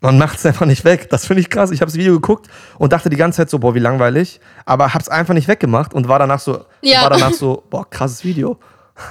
man 0.00 0.18
macht 0.18 0.38
es 0.38 0.46
einfach 0.46 0.66
nicht 0.66 0.84
weg. 0.84 1.08
Das 1.10 1.26
finde 1.26 1.40
ich 1.40 1.48
krass. 1.50 1.70
Ich 1.70 1.80
habe 1.80 1.90
das 1.90 1.98
Video 1.98 2.14
geguckt 2.14 2.48
und 2.78 2.92
dachte 2.92 3.08
die 3.08 3.16
ganze 3.16 3.36
Zeit 3.38 3.50
so, 3.50 3.58
boah, 3.58 3.74
wie 3.74 3.78
langweilig. 3.78 4.40
Aber 4.66 4.92
habe 4.94 5.02
es 5.02 5.08
einfach 5.08 5.34
nicht 5.34 5.48
weggemacht 5.48 5.94
und 5.94 6.08
war 6.08 6.18
danach 6.18 6.40
so, 6.40 6.64
Ja. 6.80 7.02
war 7.02 7.10
danach 7.10 7.32
so, 7.32 7.62
boah, 7.70 7.88
krasses 7.88 8.24
Video. 8.24 8.58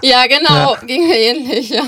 Ja, 0.04 0.26
genau, 0.28 0.76
ging 0.86 1.08
mir 1.08 1.18
ähnlich, 1.18 1.70
ja. 1.70 1.84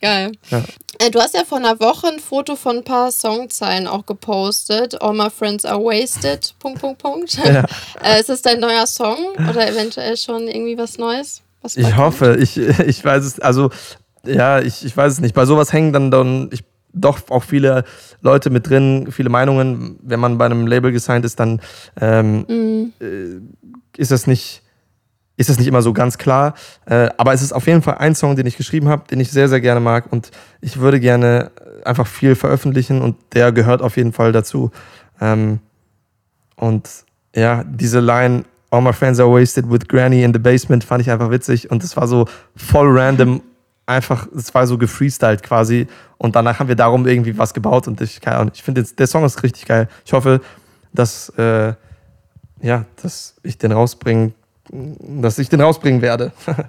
Geil. 0.00 0.32
Ja. 0.50 0.58
Äh, 1.00 1.10
Du 1.10 1.20
hast 1.20 1.34
ja 1.34 1.44
vor 1.44 1.58
einer 1.58 1.78
Woche 1.80 2.06
ein 2.08 2.20
Foto 2.20 2.54
von 2.54 2.78
ein 2.78 2.84
paar 2.84 3.10
Songzeilen 3.10 3.86
auch 3.88 4.06
gepostet. 4.06 5.00
All 5.02 5.14
my 5.14 5.28
friends 5.30 5.64
are 5.64 5.80
wasted. 5.80 6.54
Punkt, 6.60 6.80
Punkt, 6.80 7.02
Punkt. 7.02 7.34
Ja. 7.44 7.64
Äh, 8.02 8.20
ist 8.20 8.28
das 8.28 8.42
dein 8.42 8.60
neuer 8.60 8.86
Song 8.86 9.16
oder 9.50 9.68
eventuell 9.68 10.16
schon 10.16 10.46
irgendwie 10.48 10.78
was 10.78 10.96
Neues? 10.98 11.42
Was 11.62 11.76
Ich 11.76 11.96
hoffe, 11.96 12.36
ich, 12.40 12.56
ich 12.86 13.04
weiß 13.04 13.24
es, 13.24 13.40
also 13.40 13.70
ja, 14.28 14.60
ich, 14.60 14.84
ich 14.84 14.96
weiß 14.96 15.12
es 15.14 15.20
nicht. 15.20 15.34
Bei 15.34 15.44
sowas 15.44 15.72
hängen 15.72 15.92
dann, 15.92 16.10
dann 16.10 16.48
ich, 16.52 16.64
doch 16.92 17.20
auch 17.30 17.44
viele 17.44 17.84
Leute 18.20 18.50
mit 18.50 18.68
drin, 18.68 19.08
viele 19.10 19.28
Meinungen. 19.28 19.98
Wenn 20.02 20.20
man 20.20 20.38
bei 20.38 20.46
einem 20.46 20.66
Label 20.66 20.92
gesigned 20.92 21.24
ist, 21.24 21.38
dann 21.38 21.60
ähm? 22.00 22.46
Mhm. 22.48 22.92
äh, 23.00 23.40
ist 23.98 24.12
das 24.12 24.26
nicht, 24.26 24.62
ist 25.36 25.50
es 25.50 25.58
nicht 25.58 25.66
immer 25.66 25.82
so 25.82 25.92
ganz 25.92 26.16
klar. 26.16 26.54
Äh, 26.86 27.10
aber 27.18 27.34
es 27.34 27.42
ist 27.42 27.52
auf 27.52 27.66
jeden 27.66 27.82
Fall 27.82 27.98
ein 27.98 28.14
Song, 28.14 28.36
den 28.36 28.46
ich 28.46 28.56
geschrieben 28.56 28.88
habe, 28.88 29.04
den 29.10 29.20
ich 29.20 29.30
sehr, 29.30 29.48
sehr 29.48 29.60
gerne 29.60 29.80
mag 29.80 30.10
und 30.10 30.30
ich 30.60 30.78
würde 30.78 31.00
gerne 31.00 31.50
einfach 31.84 32.06
viel 32.06 32.34
veröffentlichen 32.34 33.02
und 33.02 33.16
der 33.34 33.52
gehört 33.52 33.82
auf 33.82 33.96
jeden 33.96 34.12
Fall 34.12 34.32
dazu. 34.32 34.70
Ähm, 35.20 35.58
und 36.56 36.88
ja, 37.34 37.64
diese 37.64 38.00
Line, 38.00 38.44
All 38.70 38.82
my 38.82 38.92
friends 38.92 39.18
are 39.18 39.30
wasted 39.30 39.70
with 39.70 39.88
Granny 39.88 40.22
in 40.22 40.32
the 40.32 40.38
basement, 40.38 40.84
fand 40.84 41.00
ich 41.00 41.10
einfach 41.10 41.30
witzig 41.30 41.70
und 41.70 41.82
es 41.82 41.96
war 41.96 42.06
so 42.06 42.26
voll 42.54 42.86
random, 42.98 43.40
einfach, 43.88 44.26
es 44.36 44.54
war 44.54 44.66
so 44.66 44.78
gefreestylt 44.78 45.42
quasi 45.42 45.86
und 46.18 46.36
danach 46.36 46.58
haben 46.58 46.68
wir 46.68 46.76
darum 46.76 47.06
irgendwie 47.06 47.36
was 47.38 47.54
gebaut 47.54 47.88
und 47.88 48.00
ich, 48.00 48.20
keine 48.20 48.36
Ahnung, 48.36 48.52
ich 48.54 48.62
finde, 48.62 48.82
der 48.82 49.06
Song 49.06 49.24
ist 49.24 49.42
richtig 49.42 49.66
geil. 49.66 49.88
Ich 50.04 50.12
hoffe, 50.12 50.40
dass, 50.92 51.30
äh, 51.30 51.74
ja, 52.60 52.84
dass 53.02 53.36
ich 53.42 53.58
den 53.58 53.72
rausbringen 53.72 54.34
dass 54.70 55.38
ich 55.38 55.48
den 55.48 55.60
rausbringen 55.60 56.02
werde. 56.02 56.32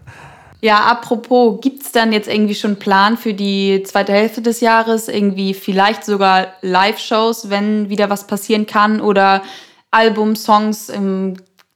Ja, 0.62 0.88
apropos, 0.88 1.62
gibt 1.62 1.84
es 1.84 1.94
dann 1.94 2.12
jetzt 2.12 2.28
irgendwie 2.28 2.54
schon 2.54 2.72
einen 2.72 2.80
Plan 2.80 3.16
für 3.16 3.34
die 3.34 3.82
zweite 3.84 4.12
Hälfte 4.12 4.42
des 4.42 4.60
Jahres? 4.60 5.08
Irgendwie 5.08 5.54
vielleicht 5.54 6.04
sogar 6.04 6.48
Live-Shows, 6.60 7.50
wenn 7.50 7.88
wieder 7.88 8.10
was 8.10 8.28
passieren 8.28 8.66
kann? 8.66 9.00
Oder 9.00 9.42
Album, 9.90 10.36
Songs? 10.36 10.92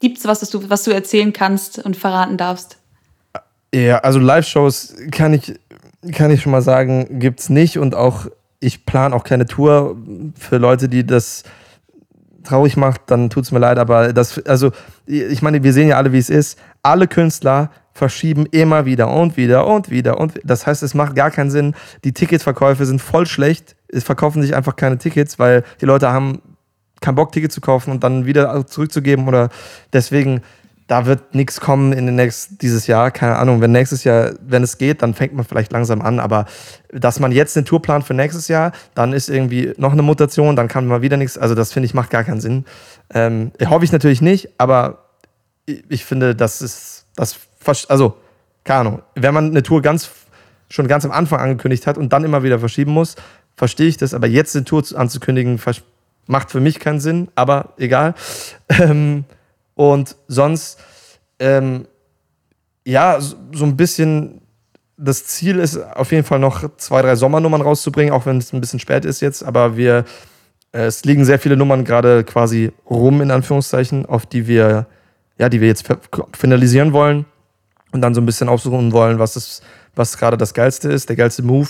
Gibt 0.02 0.18
es 0.18 0.26
was, 0.26 0.42
was 0.42 0.50
du, 0.50 0.70
was 0.70 0.84
du 0.84 0.92
erzählen 0.92 1.32
kannst 1.32 1.80
und 1.80 1.96
verraten 1.96 2.36
darfst? 2.36 2.78
Ja, 3.74 3.98
also 4.00 4.20
Live-Shows 4.20 4.96
kann 5.12 5.34
ich, 5.34 5.60
kann 6.12 6.30
ich 6.30 6.42
schon 6.42 6.52
mal 6.52 6.62
sagen, 6.62 7.20
gibt 7.20 7.40
es 7.40 7.50
nicht. 7.50 7.80
Und 7.80 7.96
auch, 7.96 8.28
ich 8.60 8.86
plane 8.86 9.16
auch 9.16 9.24
keine 9.24 9.46
Tour 9.46 9.98
für 10.38 10.58
Leute, 10.58 10.88
die 10.88 11.06
das 11.06 11.44
traurig 12.44 12.78
macht, 12.78 13.02
dann 13.08 13.30
tut 13.30 13.46
es 13.46 13.52
mir 13.52 13.60
leid, 13.60 13.80
aber 13.80 14.14
das, 14.14 14.46
also 14.46 14.72
ich 15.06 15.42
meine, 15.42 15.64
wir 15.64 15.74
sehen 15.74 15.88
ja 15.88 15.98
alle, 15.98 16.12
wie 16.12 16.18
es 16.18 16.30
ist. 16.30 16.60
Alle 16.82 17.08
Künstler 17.08 17.72
verschieben 17.94 18.46
immer 18.48 18.86
wieder 18.86 19.10
und 19.10 19.38
wieder 19.38 19.66
und 19.66 19.90
wieder 19.90 20.20
und 20.20 20.40
das 20.44 20.68
heißt, 20.68 20.84
es 20.84 20.94
macht 20.94 21.16
gar 21.16 21.32
keinen 21.32 21.52
Sinn. 21.52 21.74
Die 22.04 22.12
Ticketverkäufe 22.12 22.86
sind 22.86 23.02
voll 23.02 23.26
schlecht. 23.26 23.76
Es 23.88 24.04
verkaufen 24.04 24.42
sich 24.42 24.56
einfach 24.56 24.76
keine 24.76 24.98
Tickets, 24.98 25.40
weil 25.40 25.64
die 25.80 25.86
Leute 25.86 26.10
haben 26.12 26.42
keinen 27.02 27.16
Bock, 27.16 27.32
Tickets 27.32 27.56
zu 27.56 27.62
kaufen 27.62 27.92
und 27.92 28.04
dann 28.04 28.26
wieder 28.26 28.66
zurückzugeben 28.68 29.28
oder 29.28 29.50
deswegen 29.94 30.42
da 30.88 31.06
wird 31.06 31.34
nichts 31.34 31.62
kommen 31.62 31.94
in 31.94 32.06
den 32.06 32.16
nächsten, 32.16 32.58
dieses 32.58 32.88
Jahr, 32.88 33.12
keine 33.12 33.38
Ahnung. 33.38 33.62
Wenn 33.62 33.72
nächstes 33.72 34.04
Jahr, 34.04 34.34
wenn 34.46 34.64
es 34.64 34.78
geht, 34.78 35.02
dann 35.02 35.14
fängt 35.14 35.34
man 35.34 35.46
vielleicht 35.46 35.72
langsam 35.72 36.02
an. 36.02 36.20
Aber 36.20 36.46
dass 36.92 37.20
man 37.20 37.32
jetzt 37.32 37.56
eine 37.56 37.64
Tour 37.64 37.82
plant 37.82 38.04
für 38.04 38.14
nächstes 38.14 38.48
Jahr, 38.48 38.74
dann 38.94 39.14
ist 39.14 39.30
irgendwie 39.30 39.74
noch 39.78 39.94
eine 39.94 40.02
Mutation, 40.02 40.56
dann 40.56 40.68
kann 40.68 40.86
man 40.86 41.02
wieder 41.02 41.18
nichts. 41.18 41.38
Also 41.38 41.56
das 41.56 41.72
finde 41.72 41.86
ich 41.86 41.94
macht 41.94 42.10
gar 42.10 42.24
keinen 42.24 42.42
Sinn. 42.42 42.66
Ähm, 43.14 43.52
hoffe 43.66 43.86
ich 43.86 43.92
natürlich 43.92 44.22
nicht, 44.22 44.50
aber 44.58 45.06
ich, 45.66 45.84
ich 45.90 46.06
finde, 46.06 46.36
das 46.36 46.62
ist 46.62 47.06
das, 47.16 47.40
also 47.88 48.18
keine 48.64 48.80
Ahnung. 48.80 49.02
Wenn 49.16 49.34
man 49.34 49.52
eine 49.52 49.64
Tour 49.64 49.82
ganz 49.82 50.10
schon 50.70 50.88
ganz 50.88 51.06
am 51.06 51.12
Anfang 51.12 51.40
angekündigt 51.40 51.86
hat 51.86 51.98
und 51.98 52.12
dann 52.12 52.24
immer 52.24 52.44
wieder 52.44 52.60
verschieben 52.60 52.92
muss, 52.92 53.16
verstehe 53.56 53.88
ich 53.88 53.98
das. 53.98 54.14
Aber 54.14 54.28
jetzt 54.28 54.56
eine 54.56 54.66
Tour 54.66 54.84
anzukündigen, 54.96 55.60
macht 56.26 56.52
für 56.52 56.60
mich 56.60 56.80
keinen 56.80 57.00
Sinn. 57.00 57.30
Aber 57.36 57.74
egal. 57.78 58.16
Ähm, 58.70 59.26
und 59.76 60.16
sonst, 60.28 60.80
ähm, 61.40 61.88
ja, 62.86 63.20
so, 63.20 63.66
ein 63.66 63.78
bisschen 63.78 64.42
das 64.98 65.26
Ziel 65.26 65.60
ist 65.60 65.78
auf 65.78 66.12
jeden 66.12 66.24
Fall 66.24 66.40
noch 66.40 66.64
zwei, 66.78 67.02
drei 67.02 67.16
Sommernummern 67.16 67.62
rauszubringen, 67.62 68.14
auch 68.14 68.26
wenn 68.26 68.38
es 68.38 68.54
ein 68.54 68.62
bisschen 68.62 68.80
spät 68.80 69.06
ist 69.06 69.22
jetzt. 69.22 69.44
Aber 69.44 69.76
wir, 69.76 70.06
äh, 70.72 70.86
es 70.86 71.04
liegen 71.04 71.26
sehr 71.26 71.40
viele 71.40 71.58
Nummern 71.58 71.84
gerade 71.84 72.24
quasi 72.24 72.72
rum, 72.90 73.22
in 73.22 73.32
Anführungszeichen, 73.32 74.06
auf 74.06 74.26
die 74.26 74.48
wir, 74.48 74.86
ja, 75.38 75.50
die 75.50 75.62
wir 75.62 75.68
jetzt 75.68 75.86
finalisieren 76.34 76.94
wollen 76.94 77.26
und 77.92 78.02
dann 78.02 78.14
so 78.14 78.22
ein 78.22 78.26
bisschen 78.26 78.50
aufsuchen 78.50 78.92
wollen, 78.92 79.20
was, 79.20 79.62
was 79.96 80.18
gerade 80.18 80.38
das 80.38 80.54
Geilste 80.54 80.92
ist, 80.92 81.10
der 81.10 81.16
geilste 81.16 81.44
Move. 81.44 81.70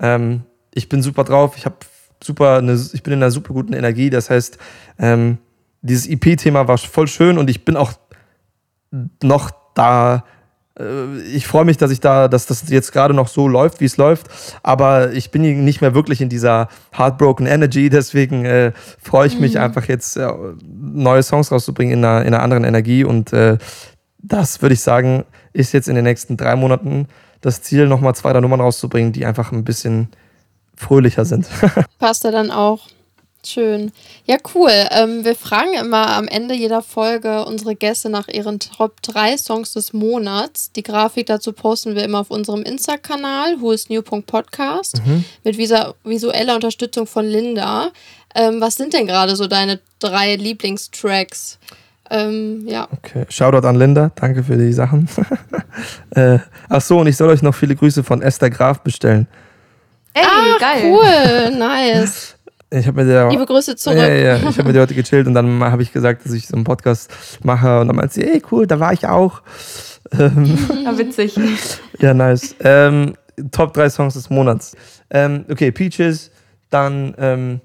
Ähm, 0.00 0.42
ich 0.72 0.88
bin 0.88 1.02
super 1.02 1.24
drauf, 1.24 1.56
ich 1.56 1.66
habe 1.66 1.76
super, 2.22 2.58
eine, 2.58 2.80
ich 2.92 3.02
bin 3.02 3.12
in 3.12 3.22
einer 3.22 3.30
super 3.30 3.52
guten 3.52 3.74
Energie. 3.74 4.10
Das 4.10 4.30
heißt, 4.30 4.58
ähm, 4.98 5.38
dieses 5.82 6.08
EP-Thema 6.08 6.68
war 6.68 6.78
voll 6.78 7.08
schön 7.08 7.38
und 7.38 7.50
ich 7.50 7.64
bin 7.64 7.76
auch 7.76 7.92
noch 9.22 9.50
da. 9.74 10.24
Äh, 10.78 11.20
ich 11.34 11.46
freue 11.46 11.64
mich, 11.64 11.76
dass 11.76 11.90
ich 11.90 12.00
da, 12.00 12.28
dass 12.28 12.46
das 12.46 12.68
jetzt 12.70 12.92
gerade 12.92 13.14
noch 13.14 13.28
so 13.28 13.48
läuft, 13.48 13.80
wie 13.80 13.84
es 13.84 13.96
läuft. 13.96 14.28
Aber 14.62 15.12
ich 15.12 15.30
bin 15.30 15.64
nicht 15.64 15.80
mehr 15.80 15.94
wirklich 15.94 16.20
in 16.20 16.28
dieser 16.28 16.68
heartbroken 16.96 17.46
Energy. 17.46 17.90
Deswegen 17.90 18.44
äh, 18.44 18.72
freue 19.00 19.26
ich 19.26 19.38
mich 19.38 19.54
mhm. 19.54 19.62
einfach 19.62 19.86
jetzt 19.86 20.16
äh, 20.16 20.32
neue 20.64 21.22
Songs 21.22 21.50
rauszubringen 21.50 21.98
in 21.98 22.04
einer, 22.04 22.20
in 22.22 22.34
einer 22.34 22.42
anderen 22.42 22.64
Energie. 22.64 23.04
Und 23.04 23.32
äh, 23.32 23.58
das 24.18 24.62
würde 24.62 24.74
ich 24.74 24.80
sagen, 24.80 25.24
ist 25.52 25.72
jetzt 25.72 25.88
in 25.88 25.96
den 25.96 26.04
nächsten 26.04 26.36
drei 26.36 26.54
Monaten 26.54 27.08
das 27.40 27.60
Ziel, 27.60 27.88
nochmal 27.88 28.14
zwei, 28.14 28.32
drei 28.32 28.40
Nummern 28.40 28.60
rauszubringen, 28.60 29.12
die 29.12 29.26
einfach 29.26 29.50
ein 29.50 29.64
bisschen 29.64 30.08
fröhlicher 30.76 31.24
sind. 31.24 31.48
Passt 31.98 32.24
er 32.24 32.30
dann 32.30 32.52
auch 32.52 32.86
Schön. 33.44 33.90
Ja, 34.24 34.36
cool. 34.54 34.70
Ähm, 34.90 35.24
wir 35.24 35.34
fragen 35.34 35.74
immer 35.74 36.08
am 36.10 36.28
Ende 36.28 36.54
jeder 36.54 36.80
Folge 36.80 37.44
unsere 37.44 37.74
Gäste 37.74 38.08
nach 38.08 38.28
ihren 38.28 38.60
Top 38.60 39.02
3 39.02 39.36
Songs 39.36 39.72
des 39.72 39.92
Monats. 39.92 40.70
Die 40.72 40.84
Grafik 40.84 41.26
dazu 41.26 41.52
posten 41.52 41.96
wir 41.96 42.04
immer 42.04 42.20
auf 42.20 42.30
unserem 42.30 42.62
Insta-Kanal, 42.62 43.60
whoisnew.podcast, 43.60 45.04
mhm. 45.04 45.24
mit 45.42 45.58
visueller 45.58 46.54
Unterstützung 46.54 47.08
von 47.08 47.26
Linda. 47.26 47.90
Ähm, 48.36 48.60
was 48.60 48.76
sind 48.76 48.92
denn 48.92 49.06
gerade 49.06 49.34
so 49.34 49.48
deine 49.48 49.80
drei 49.98 50.36
Lieblingstracks? 50.36 51.58
Ähm, 52.10 52.64
ja. 52.68 52.86
Okay, 52.92 53.24
Shoutout 53.28 53.66
an 53.66 53.76
Linda, 53.76 54.12
danke 54.14 54.44
für 54.44 54.56
die 54.56 54.72
Sachen. 54.72 55.08
äh, 56.10 56.38
ach 56.68 56.80
so, 56.80 56.98
und 56.98 57.08
ich 57.08 57.16
soll 57.16 57.30
euch 57.30 57.42
noch 57.42 57.54
viele 57.54 57.74
Grüße 57.74 58.04
von 58.04 58.22
Esther 58.22 58.50
Graf 58.50 58.80
bestellen. 58.82 59.26
Ey, 60.14 60.22
ah, 60.24 60.58
geil. 60.60 60.82
Cool, 60.84 61.58
nice. 61.58 62.36
Ich 62.72 62.86
habe 62.86 63.02
mit 63.02 63.12
der. 63.12 63.28
Liebe 63.28 63.44
Grüße 63.44 63.76
zurück. 63.76 63.98
Ja, 63.98 64.08
ja, 64.08 64.36
ich 64.36 64.58
habe 64.58 64.64
mit 64.64 64.74
der 64.74 64.82
heute 64.82 64.94
gechillt 64.94 65.26
und 65.26 65.34
dann 65.34 65.62
habe 65.62 65.82
ich 65.82 65.92
gesagt, 65.92 66.24
dass 66.24 66.32
ich 66.32 66.46
so 66.46 66.54
einen 66.54 66.64
Podcast 66.64 67.10
mache 67.42 67.80
und 67.80 67.88
dann 67.88 67.96
meinte 67.96 68.14
sie, 68.14 68.24
ey, 68.24 68.42
cool, 68.50 68.66
da 68.66 68.80
war 68.80 68.92
ich 68.92 69.06
auch. 69.06 69.42
Ähm, 70.18 70.58
ja, 70.84 70.96
witzig. 70.98 71.38
Ja, 71.98 72.14
nice. 72.14 72.56
Ähm, 72.64 73.14
Top 73.52 73.74
3 73.74 73.88
Songs 73.90 74.14
des 74.14 74.28
Monats. 74.28 74.74
Ähm, 75.10 75.44
okay, 75.48 75.70
Peaches, 75.70 76.32
dann, 76.68 77.14
ähm, 77.18 77.60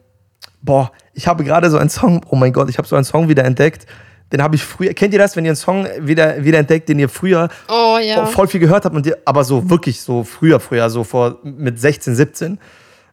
boah, 0.62 0.92
ich 1.14 1.28
habe 1.28 1.44
gerade 1.44 1.72
so 1.72 1.78
einen 1.78 1.90
Song, 1.90 2.22
oh 2.30 2.36
mein 2.36 2.54
Gott, 2.54 2.70
ich 2.70 2.78
habe 2.78 2.88
so 2.88 2.96
einen 2.96 3.06
Song 3.06 3.30
wieder 3.30 3.46
entdeckt. 3.46 3.88
Den 4.32 4.44
habe 4.44 4.56
ich 4.56 4.64
früher, 4.64 4.94
kennt 4.94 5.14
ihr 5.14 5.20
das, 5.20 5.36
wenn 5.36 5.46
ihr 5.46 5.52
einen 5.52 5.56
Song 5.56 5.88
wieder, 6.02 6.44
wieder 6.44 6.60
entdeckt, 6.60 6.90
den 6.90 7.00
ihr 7.00 7.10
früher 7.10 7.48
oh, 7.70 7.98
ja. 7.98 8.26
voll 8.26 8.48
viel 8.48 8.60
gehört 8.60 8.86
habt, 8.86 8.96
und 8.96 9.08
ihr, 9.08 9.18
aber 9.26 9.44
so 9.44 9.70
wirklich 9.70 10.02
so 10.02 10.24
früher, 10.24 10.60
früher, 10.60 10.90
so 10.90 11.04
vor 11.04 11.40
mit 11.44 11.80
16, 11.80 12.14
17. 12.14 12.60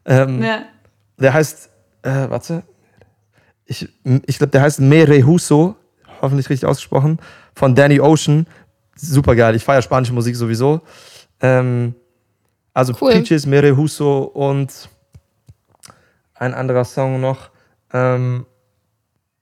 Ähm, 0.04 0.42
ja. 0.42 0.64
Der 1.18 1.32
heißt 1.32 1.70
äh, 2.04 2.30
warte, 2.30 2.62
ich, 3.64 3.88
ich 4.26 4.38
glaube, 4.38 4.50
der 4.50 4.62
heißt 4.62 4.80
Mere 4.80 5.24
Huso, 5.26 5.74
hoffentlich 6.20 6.48
richtig 6.50 6.68
ausgesprochen, 6.68 7.18
von 7.54 7.74
Danny 7.74 8.00
Ocean. 8.00 8.46
Super 8.94 9.34
geil, 9.34 9.56
ich 9.56 9.64
feiere 9.64 9.82
spanische 9.82 10.12
Musik 10.12 10.36
sowieso. 10.36 10.82
Ähm, 11.40 11.94
also 12.72 12.92
cool. 13.00 13.12
Peaches, 13.12 13.46
Mere 13.46 13.76
Huso 13.76 14.22
und 14.22 14.88
ein 16.34 16.54
anderer 16.54 16.84
Song 16.84 17.20
noch. 17.20 17.50
Ähm, 17.92 18.44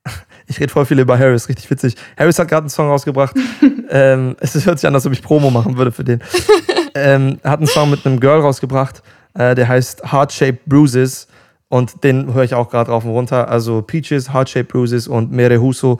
ich 0.46 0.60
rede 0.60 0.72
voll 0.72 0.86
viel 0.86 1.00
über 1.00 1.18
Harris, 1.18 1.48
richtig 1.48 1.70
witzig. 1.70 1.96
Harris 2.16 2.38
hat 2.38 2.48
gerade 2.48 2.62
einen 2.62 2.70
Song 2.70 2.88
rausgebracht. 2.88 3.36
ähm, 3.90 4.36
es 4.40 4.54
hört 4.64 4.78
sich 4.78 4.86
an, 4.86 4.94
als 4.94 5.04
ob 5.06 5.12
ich 5.12 5.22
Promo 5.22 5.50
machen 5.50 5.76
würde 5.76 5.90
für 5.90 6.04
den. 6.04 6.22
ähm, 6.94 7.40
er 7.42 7.50
hat 7.50 7.58
einen 7.60 7.66
Song 7.66 7.90
mit 7.90 8.06
einem 8.06 8.20
Girl 8.20 8.40
rausgebracht, 8.40 9.02
äh, 9.34 9.54
der 9.54 9.66
heißt 9.66 10.12
Heart 10.12 10.32
Shaped 10.32 10.64
Bruises. 10.66 11.26
Und 11.72 12.04
den 12.04 12.34
höre 12.34 12.44
ich 12.44 12.52
auch 12.52 12.68
gerade 12.68 12.90
rauf 12.90 13.06
und 13.06 13.12
runter. 13.12 13.48
Also 13.48 13.80
Peaches, 13.80 14.30
Heart 14.34 14.50
Shape 14.50 14.64
Bruises 14.66 15.08
und 15.08 15.32
Mere 15.32 15.58
Huso, 15.58 15.98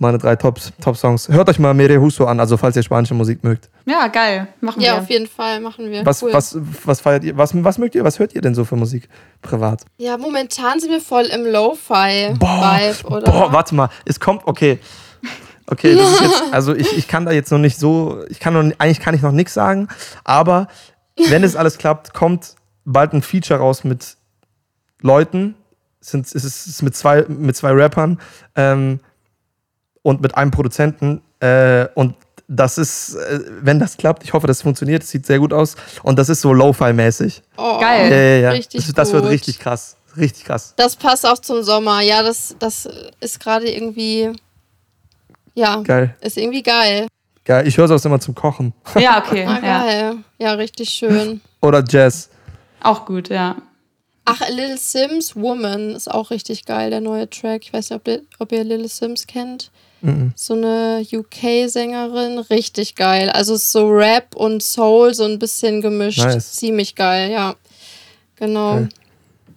meine 0.00 0.18
drei 0.18 0.34
Top-Songs. 0.34 1.28
Hört 1.28 1.48
euch 1.48 1.60
mal 1.60 1.72
Mere 1.72 2.00
Huso 2.00 2.24
an, 2.24 2.40
also 2.40 2.56
falls 2.56 2.74
ihr 2.74 2.82
spanische 2.82 3.14
Musik 3.14 3.44
mögt. 3.44 3.70
Ja, 3.86 4.08
geil. 4.08 4.48
Machen 4.60 4.80
ja, 4.80 4.88
wir. 4.88 4.96
Ja, 4.96 5.02
auf 5.02 5.08
jeden 5.08 5.28
Fall 5.28 5.60
machen 5.60 5.88
wir. 5.88 6.04
Was, 6.04 6.20
cool. 6.20 6.32
was, 6.32 6.58
was 6.84 7.00
feiert 7.00 7.22
ihr? 7.22 7.38
Was, 7.38 7.52
was 7.54 7.78
mögt 7.78 7.94
ihr? 7.94 8.02
Was 8.02 8.18
hört 8.18 8.34
ihr 8.34 8.40
denn 8.40 8.56
so 8.56 8.64
für 8.64 8.74
Musik 8.74 9.08
privat? 9.40 9.84
Ja, 9.98 10.16
momentan 10.16 10.80
sind 10.80 10.90
wir 10.90 11.00
voll 11.00 11.26
im 11.26 11.46
Lo-Fi-Vibe, 11.46 13.06
oder? 13.06 13.30
Boah, 13.30 13.52
warte 13.52 13.72
mal. 13.76 13.90
Es 14.04 14.18
kommt, 14.18 14.42
okay. 14.46 14.80
Okay, 15.68 15.94
das 15.94 16.10
ist 16.10 16.20
jetzt, 16.22 16.42
also 16.50 16.74
ich, 16.74 16.98
ich 16.98 17.06
kann 17.06 17.24
da 17.24 17.30
jetzt 17.30 17.52
noch 17.52 17.58
nicht 17.58 17.78
so, 17.78 18.24
ich 18.28 18.40
kann 18.40 18.52
noch, 18.52 18.74
eigentlich 18.78 18.98
kann 18.98 19.14
ich 19.14 19.22
noch 19.22 19.30
nichts 19.30 19.54
sagen, 19.54 19.86
aber 20.24 20.66
wenn 21.28 21.44
es 21.44 21.54
alles 21.54 21.78
klappt, 21.78 22.14
kommt 22.14 22.56
bald 22.84 23.12
ein 23.12 23.22
Feature 23.22 23.60
raus 23.60 23.84
mit 23.84 24.16
Leuten, 25.04 25.54
sind, 26.00 26.26
es 26.34 26.44
ist 26.44 26.82
mit 26.82 26.96
zwei, 26.96 27.24
mit 27.28 27.56
zwei 27.56 27.70
Rappern 27.70 28.18
ähm, 28.56 29.00
und 30.02 30.20
mit 30.20 30.36
einem 30.36 30.50
Produzenten. 30.50 31.22
Äh, 31.40 31.86
und 31.94 32.14
das 32.48 32.78
ist, 32.78 33.14
äh, 33.14 33.40
wenn 33.60 33.78
das 33.78 33.96
klappt, 33.96 34.24
ich 34.24 34.32
hoffe, 34.32 34.46
das 34.46 34.62
funktioniert, 34.62 35.02
es 35.02 35.10
sieht 35.10 35.26
sehr 35.26 35.38
gut 35.38 35.52
aus. 35.52 35.76
Und 36.02 36.18
das 36.18 36.28
ist 36.30 36.40
so 36.40 36.52
Lo-Fi-mäßig. 36.52 37.42
Oh, 37.56 37.78
Geil. 37.80 38.10
Ja, 38.10 38.16
ja, 38.16 38.36
ja. 38.36 38.50
Richtig 38.50 38.86
das, 38.86 38.94
das 38.94 39.12
wird 39.12 39.26
richtig 39.26 39.58
krass. 39.58 39.96
Richtig 40.16 40.44
krass. 40.44 40.72
Das 40.76 40.96
passt 40.96 41.26
auch 41.26 41.38
zum 41.38 41.62
Sommer. 41.62 42.00
Ja, 42.00 42.22
das, 42.22 42.56
das 42.58 42.88
ist 43.20 43.40
gerade 43.40 43.70
irgendwie. 43.70 44.30
Ja. 45.54 45.82
Geil. 45.82 46.16
Ist 46.20 46.38
irgendwie 46.38 46.62
geil. 46.62 47.08
Geil, 47.44 47.66
ich 47.66 47.76
höre 47.76 47.90
es 47.90 47.90
auch 47.90 48.06
immer 48.06 48.20
zum 48.20 48.34
Kochen. 48.34 48.72
Ja, 48.98 49.18
okay. 49.18 49.44
Ah, 49.46 49.60
ja. 49.62 49.82
geil. 49.82 50.16
Ja, 50.38 50.52
richtig 50.52 50.88
schön. 50.88 51.42
Oder 51.60 51.84
Jazz. 51.86 52.30
Auch 52.82 53.04
gut, 53.04 53.28
ja. 53.28 53.56
Ach, 54.24 54.40
Little 54.48 54.78
Sims 54.78 55.36
Woman 55.36 55.94
ist 55.94 56.10
auch 56.10 56.30
richtig 56.30 56.64
geil, 56.64 56.90
der 56.90 57.00
neue 57.00 57.28
Track. 57.28 57.62
Ich 57.64 57.72
weiß 57.72 57.90
nicht, 57.90 57.96
ob 58.00 58.08
ihr, 58.08 58.22
ob 58.38 58.52
ihr 58.52 58.64
Little 58.64 58.88
Sims 58.88 59.26
kennt. 59.26 59.70
So 60.36 60.52
eine 60.52 61.02
UK-Sängerin, 61.10 62.38
richtig 62.38 62.94
geil. 62.94 63.30
Also 63.30 63.56
so 63.56 63.88
Rap 63.88 64.36
und 64.36 64.62
Soul, 64.62 65.14
so 65.14 65.24
ein 65.24 65.38
bisschen 65.38 65.80
gemischt. 65.80 66.18
Nice. 66.18 66.52
Ziemlich 66.52 66.94
geil, 66.94 67.30
ja. 67.30 67.54
Genau. 68.36 68.74
Geil. 68.74 68.88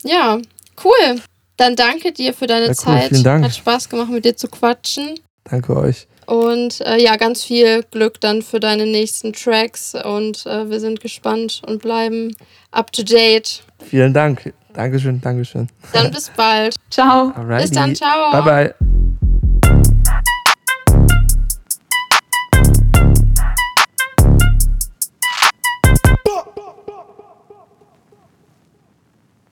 Ja, 0.06 0.40
cool. 0.86 1.22
Dann 1.58 1.76
danke 1.76 2.14
dir 2.14 2.34
für 2.34 2.48
deine 2.48 2.68
Ja, 2.68 2.70
cool, 2.72 2.76
Zeit. 2.78 3.10
vielen 3.10 3.24
Dank. 3.26 3.44
Hat 3.44 3.56
Spaß 3.56 3.90
gemacht, 3.90 4.10
mit 4.10 4.24
dir 4.24 4.38
zu 4.38 4.48
quatschen. 4.48 5.20
Danke 5.44 5.76
euch. 5.76 6.08
Und 6.28 6.80
äh, 6.80 6.96
ja, 6.98 7.18
ganz 7.18 7.44
viel 7.44 7.84
Glück 7.92 8.22
dann 8.22 8.42
für 8.42 8.62
deine 8.62 8.86
nächsten 8.86 9.34
Tracks. 9.34 9.96
Und 9.96 10.46
äh, 10.46 10.70
wir 10.70 10.80
sind 10.80 11.02
gespannt 11.02 11.62
und 11.68 11.82
bleiben 11.82 12.34
up 12.72 12.94
to 12.94 13.04
date. 13.04 13.64
Vielen 13.90 14.14
Dank. 14.14 14.54
Dankeschön, 14.74 15.22
Dankeschön. 15.22 15.68
Dann 15.92 16.12
bis 16.12 16.30
bald. 16.30 16.76
Ciao. 16.90 17.32
Alrighty. 17.36 17.62
Bis 17.64 17.72
dann, 17.72 17.96
ciao. 17.96 18.32
Bye, 18.32 18.74
bye. 18.78 18.97